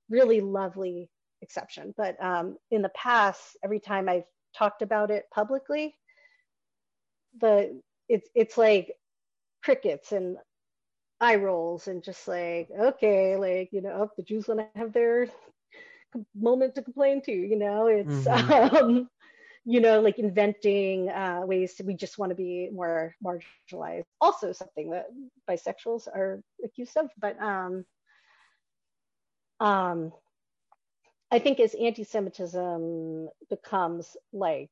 [0.09, 1.09] really lovely
[1.41, 1.93] exception.
[1.97, 4.23] But um, in the past, every time I've
[4.57, 5.95] talked about it publicly,
[7.39, 8.93] the it's it's like
[9.63, 10.37] crickets and
[11.25, 14.93] eye rolls and just like okay, like you know, oh, the Jews want to have
[14.93, 15.27] their
[16.35, 17.31] moment to complain to.
[17.31, 18.75] You know, it's mm-hmm.
[18.75, 19.09] um,
[19.65, 24.05] you know like inventing uh, ways to, we just want to be more marginalized.
[24.21, 25.07] Also, something that
[25.49, 27.85] bisexuals are accused of, but um,
[29.59, 30.11] um,
[31.31, 34.69] I think as anti-Semitism becomes like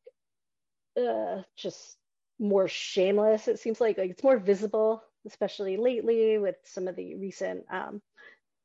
[0.98, 1.98] uh, just
[2.40, 7.16] more shameless, it seems like like it's more visible, especially lately with some of the
[7.16, 8.02] recent, um,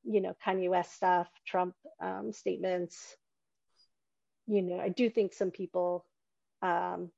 [0.05, 3.17] you know, Kanye West stuff, Trump um, statements.
[4.47, 6.05] You know, I do think some people
[6.63, 7.11] um,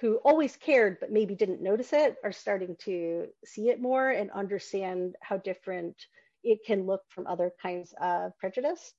[0.00, 4.30] who always cared but maybe didn't notice it are starting to see it more and
[4.30, 5.96] understand how different
[6.44, 8.92] it can look from other kinds of prejudice.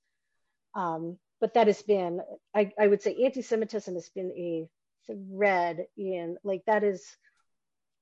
[0.74, 2.20] Um, but that has been,
[2.54, 4.68] I, I would say, anti Semitism has been a
[5.06, 7.04] thread in, like, that is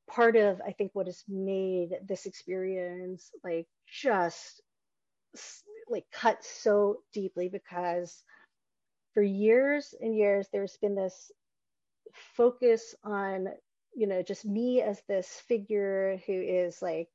[0.09, 4.63] part of, I think, what has made this experience like just
[5.89, 8.23] like cut so deeply because
[9.15, 11.31] for years and years there's been this
[12.37, 13.49] focus on
[13.95, 17.09] you know just me as this figure who is like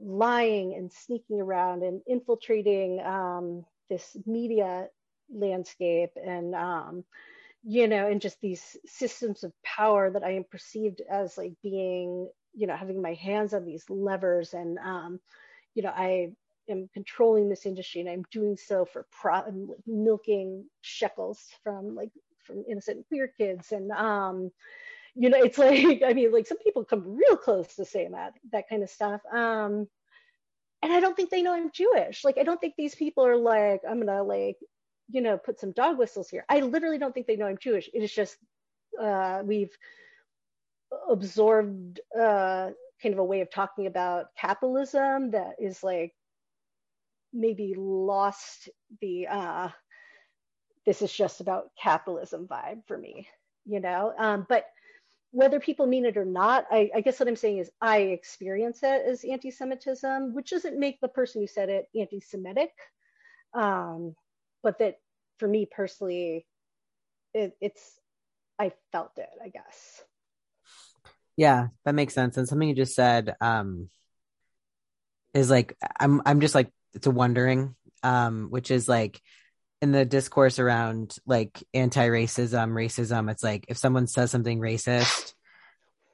[0.00, 4.88] lying and sneaking around and infiltrating um, this media
[5.32, 6.10] landscape.
[6.22, 7.04] And um,
[7.66, 12.28] you know and just these systems of power that i am perceived as like being
[12.54, 15.18] you know having my hands on these levers and um,
[15.74, 16.30] you know i
[16.68, 22.10] am controlling this industry and i'm doing so for pro- milking shekels from like
[22.44, 24.50] from innocent queer kids and um
[25.14, 28.34] you know it's like i mean like some people come real close to saying that
[28.52, 29.86] that kind of stuff um
[30.82, 32.24] and I don't think they know I'm Jewish.
[32.24, 34.56] Like, I don't think these people are like, I'm gonna like,
[35.10, 36.44] you know, put some dog whistles here.
[36.48, 37.88] I literally don't think they know I'm Jewish.
[37.92, 38.36] It is just
[39.00, 39.76] uh, we've
[41.10, 42.70] absorbed uh,
[43.02, 46.12] kind of a way of talking about capitalism that is like
[47.32, 48.68] maybe lost
[49.00, 49.68] the uh,
[50.86, 53.28] this is just about capitalism vibe for me,
[53.64, 54.12] you know.
[54.18, 54.66] Um, but
[55.30, 58.80] whether people mean it or not, I, I, guess what I'm saying is I experience
[58.84, 62.70] it as anti-Semitism, which doesn't make the person who said it anti-Semitic,
[63.52, 64.14] um,
[64.64, 64.96] but that
[65.38, 66.46] for me personally,
[67.34, 68.00] it, it's
[68.58, 70.02] I felt it, I guess.
[71.36, 72.36] Yeah, that makes sense.
[72.36, 73.90] And something you just said um,
[75.34, 79.20] is like I'm I'm just like it's a wondering, um, which is like
[79.82, 85.34] in the discourse around like anti-racism, racism, it's like if someone says something racist,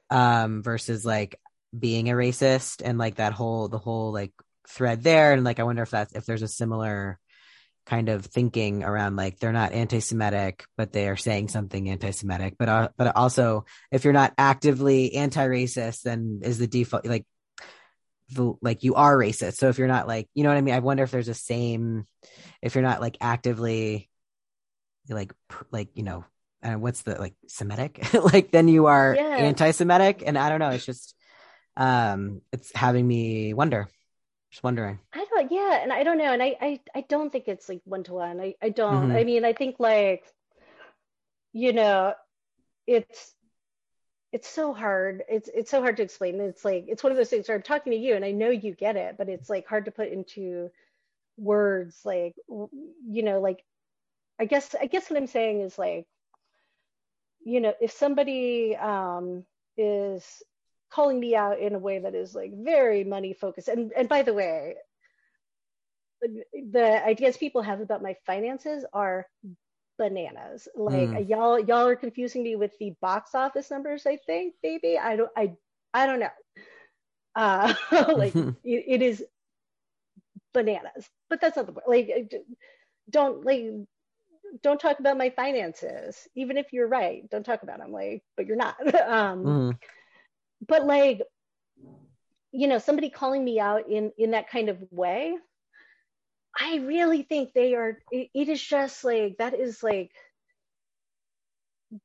[0.09, 1.39] um, versus like
[1.77, 4.33] being a racist and like that whole the whole like
[4.67, 5.33] thread there.
[5.33, 7.19] And like I wonder if that's if there's a similar
[7.85, 12.55] kind of thinking around like they're not anti-Semitic, but they are saying something anti-Semitic.
[12.57, 17.25] But uh, but also if you're not actively anti-racist, then is the default like
[18.29, 19.55] the like you are racist.
[19.55, 21.33] So if you're not like you know what I mean, I wonder if there's a
[21.33, 22.05] same
[22.61, 24.09] if you're not like actively
[25.09, 25.33] like
[25.71, 26.25] like you know
[26.61, 29.37] and what's the like Semitic like then you are yeah.
[29.37, 31.15] anti-Semitic and I don't know it's just
[31.75, 33.87] um it's having me wonder
[34.51, 37.47] just wondering I don't yeah and I don't know and I I, I don't think
[37.47, 39.15] it's like one to one I I don't mm-hmm.
[39.15, 40.25] I mean I think like
[41.53, 42.13] you know
[42.85, 43.33] it's
[44.31, 45.23] it's so hard.
[45.27, 46.39] It's it's so hard to explain.
[46.39, 48.49] It's like it's one of those things where I'm talking to you and I know
[48.49, 50.71] you get it, but it's like hard to put into
[51.37, 51.99] words.
[52.05, 53.63] Like you know, like
[54.39, 56.07] I guess I guess what I'm saying is like,
[57.43, 59.43] you know, if somebody um,
[59.77, 60.41] is
[60.91, 64.21] calling me out in a way that is like very money focused, and and by
[64.21, 64.75] the way,
[66.21, 69.27] the ideas people have about my finances are
[69.97, 70.67] bananas.
[70.75, 71.29] Like mm.
[71.29, 74.05] y'all y'all are confusing me with the box office numbers.
[74.05, 75.53] I think maybe I don't I
[75.93, 76.29] I don't know.
[77.35, 77.73] Uh,
[78.15, 79.23] like it, it is
[80.53, 81.87] bananas, but that's not the point.
[81.87, 82.33] Like
[83.09, 83.65] don't like
[84.61, 87.29] don't talk about my finances, even if you're right.
[87.29, 87.91] Don't talk about them.
[87.91, 88.75] Like, but you're not.
[89.07, 89.77] um, mm.
[90.67, 91.21] But like,
[92.51, 95.37] you know, somebody calling me out in in that kind of way
[96.59, 100.11] I really think they are, it, it is just like, that is like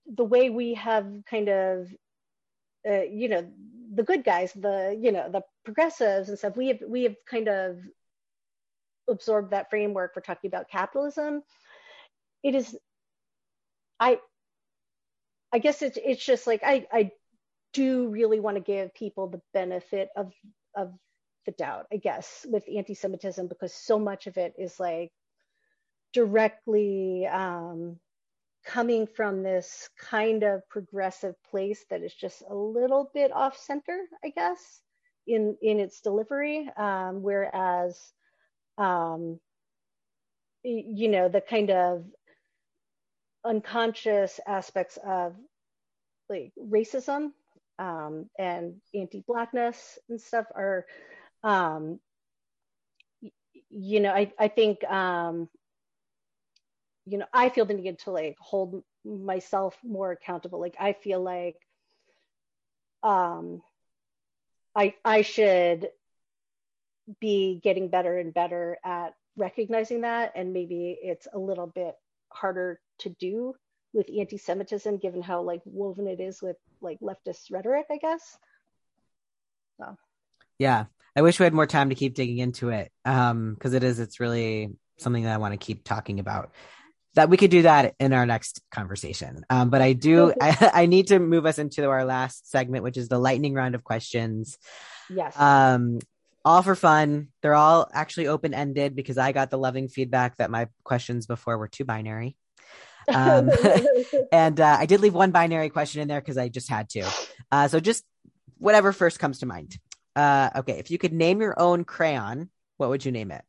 [0.06, 1.88] the way we have kind of,
[2.88, 3.48] uh, you know,
[3.92, 7.48] the good guys, the, you know, the progressives and stuff, we have, we have kind
[7.48, 7.78] of
[9.08, 11.42] absorbed that framework for talking about capitalism.
[12.42, 12.76] It is,
[13.98, 14.18] I,
[15.52, 17.10] I guess it's, it's just like, I, I
[17.72, 20.32] do really want to give people the benefit of,
[20.74, 20.92] of
[21.46, 25.12] the doubt, I guess, with anti-Semitism because so much of it is like
[26.12, 27.98] directly um,
[28.64, 33.98] coming from this kind of progressive place that is just a little bit off center,
[34.24, 34.80] I guess,
[35.26, 36.68] in in its delivery.
[36.76, 38.00] Um, whereas,
[38.78, 39.38] um,
[40.64, 42.04] you know, the kind of
[43.44, 45.36] unconscious aspects of
[46.28, 47.30] like racism
[47.78, 50.86] um, and anti-blackness and stuff are
[51.42, 52.00] um,
[53.70, 55.48] you know, I, I think, um,
[57.04, 60.60] you know, I feel the need to like hold myself more accountable.
[60.60, 61.56] Like I feel like
[63.02, 63.62] um,
[64.74, 65.88] I, I should
[67.20, 70.32] be getting better and better at recognizing that.
[70.34, 71.94] And maybe it's a little bit
[72.30, 73.54] harder to do
[73.96, 78.38] with anti-Semitism, given how like woven it is with like leftist rhetoric, I guess.
[79.80, 79.96] So.
[80.58, 80.84] Yeah,
[81.16, 83.98] I wish we had more time to keep digging into it um because it is
[83.98, 86.52] it's really something that I want to keep talking about.
[87.14, 89.44] That we could do that in our next conversation.
[89.48, 92.98] Um, but I do I, I need to move us into our last segment, which
[92.98, 94.58] is the lightning round of questions.
[95.08, 95.38] Yes.
[95.38, 95.98] Um,
[96.44, 97.28] all for fun.
[97.42, 101.58] They're all actually open ended because I got the loving feedback that my questions before
[101.58, 102.36] were too binary.
[103.08, 103.50] Um,
[104.32, 107.04] and uh, I did leave one binary question in there because I just had to.
[107.50, 108.04] Uh, so just
[108.58, 109.78] whatever first comes to mind.
[110.14, 113.44] Uh, okay, if you could name your own crayon, what would you name it?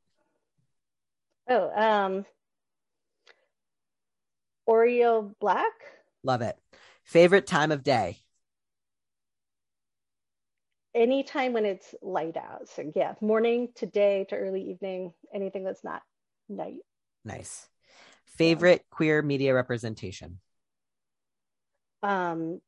[1.50, 2.26] Oh, um,
[4.68, 5.72] Oreo Black.
[6.24, 6.58] Love it.
[7.06, 8.18] Favorite time of day?
[10.94, 12.68] Anytime when it's light out.
[12.68, 16.02] So yeah, morning to day to early evening, anything that's not
[16.50, 16.82] night.
[17.24, 17.70] Nice.
[18.38, 20.40] Favorite queer media representation?
[22.04, 22.62] Um.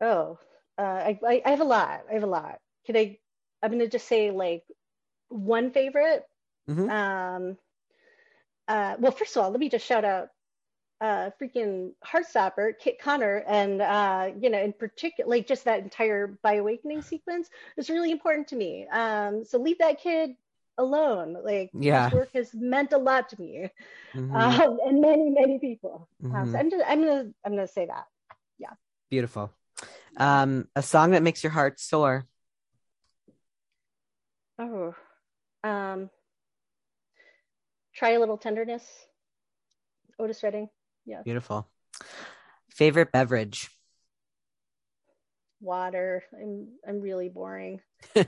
[0.00, 0.38] Oh,
[0.78, 2.02] uh, I, I, I have a lot.
[2.10, 2.58] I have a lot.
[2.86, 3.18] Can I?
[3.62, 4.64] I'm gonna just say like
[5.28, 6.24] one favorite.
[6.68, 6.90] Mm-hmm.
[6.90, 7.58] Um.
[8.66, 10.28] Uh, well, first of all, let me just shout out
[11.00, 16.38] uh, freaking Heartstopper, Kit Connor, and uh, you know, in particular, like just that entire
[16.42, 18.86] bi awakening sequence is really important to me.
[18.92, 20.36] Um, so leave that kid
[20.78, 21.36] alone.
[21.44, 22.04] Like yeah.
[22.04, 23.68] his work has meant a lot to me,
[24.14, 24.34] mm-hmm.
[24.34, 26.08] um, and many, many people.
[26.22, 26.34] Mm-hmm.
[26.34, 28.04] Um, so I'm just, I'm gonna, I'm gonna say that.
[28.58, 28.72] Yeah.
[29.10, 29.52] Beautiful.
[30.16, 32.26] Um, a song that makes your heart soar.
[34.58, 34.94] Oh,
[35.64, 36.10] um,
[37.94, 38.84] try a little tenderness.
[40.18, 40.68] Otis Redding.
[41.06, 41.22] Yeah.
[41.22, 41.66] Beautiful.
[42.70, 43.70] Favorite beverage.
[45.60, 46.24] Water.
[46.32, 47.80] I'm I'm really boring.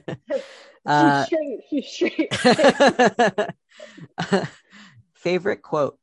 [0.86, 2.34] uh, straight, straight.
[5.14, 5.98] Favorite quote.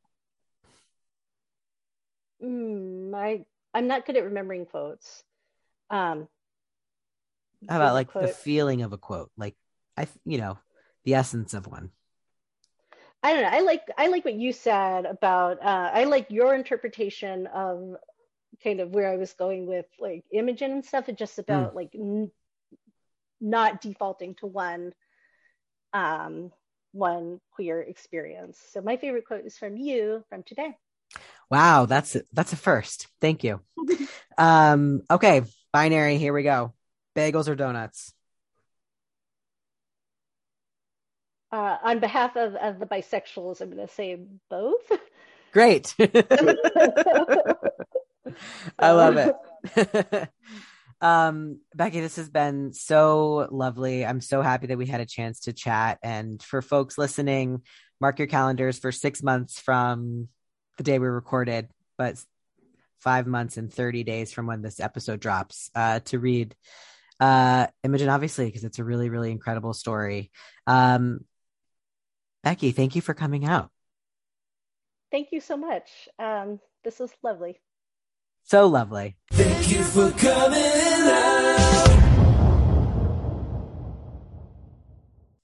[2.43, 5.23] Mm, I I'm not good at remembering quotes.
[5.89, 6.27] Um,
[7.67, 9.55] How about like quote, the feeling of a quote, like
[9.97, 10.57] I, you know,
[11.03, 11.91] the essence of one.
[13.21, 13.49] I don't know.
[13.51, 15.61] I like I like what you said about.
[15.61, 17.95] Uh, I like your interpretation of
[18.63, 21.09] kind of where I was going with like Imogen and stuff.
[21.09, 21.41] It's just hmm.
[21.41, 21.75] about mm.
[21.75, 22.31] like n-
[23.41, 24.93] not defaulting to one
[25.93, 26.51] um
[26.91, 28.59] one queer experience.
[28.71, 30.75] So my favorite quote is from you from today.
[31.49, 33.07] Wow, that's that's a first.
[33.21, 33.61] Thank you.
[34.37, 35.41] um, okay,
[35.73, 36.17] binary.
[36.17, 36.73] Here we go.
[37.15, 38.13] Bagels or donuts?
[41.51, 44.19] Uh, on behalf of, of the bisexuals, I'm going to say
[44.49, 44.91] both.
[45.51, 45.95] Great.
[48.77, 50.29] I love it.
[51.01, 54.05] um, Becky, this has been so lovely.
[54.05, 55.99] I'm so happy that we had a chance to chat.
[56.03, 57.61] And for folks listening,
[58.01, 60.27] mark your calendars for six months from
[60.77, 62.23] the day we recorded, but
[62.99, 66.55] five months and 30 days from when this episode drops uh, to read
[67.19, 70.31] uh, Imogen, obviously, because it's a really, really incredible story.
[70.67, 71.25] Um,
[72.43, 73.69] Becky, thank you for coming out.
[75.11, 76.07] Thank you so much.
[76.17, 77.59] Um, this was lovely.
[78.43, 79.15] So lovely.
[79.31, 81.88] Thank you for coming out.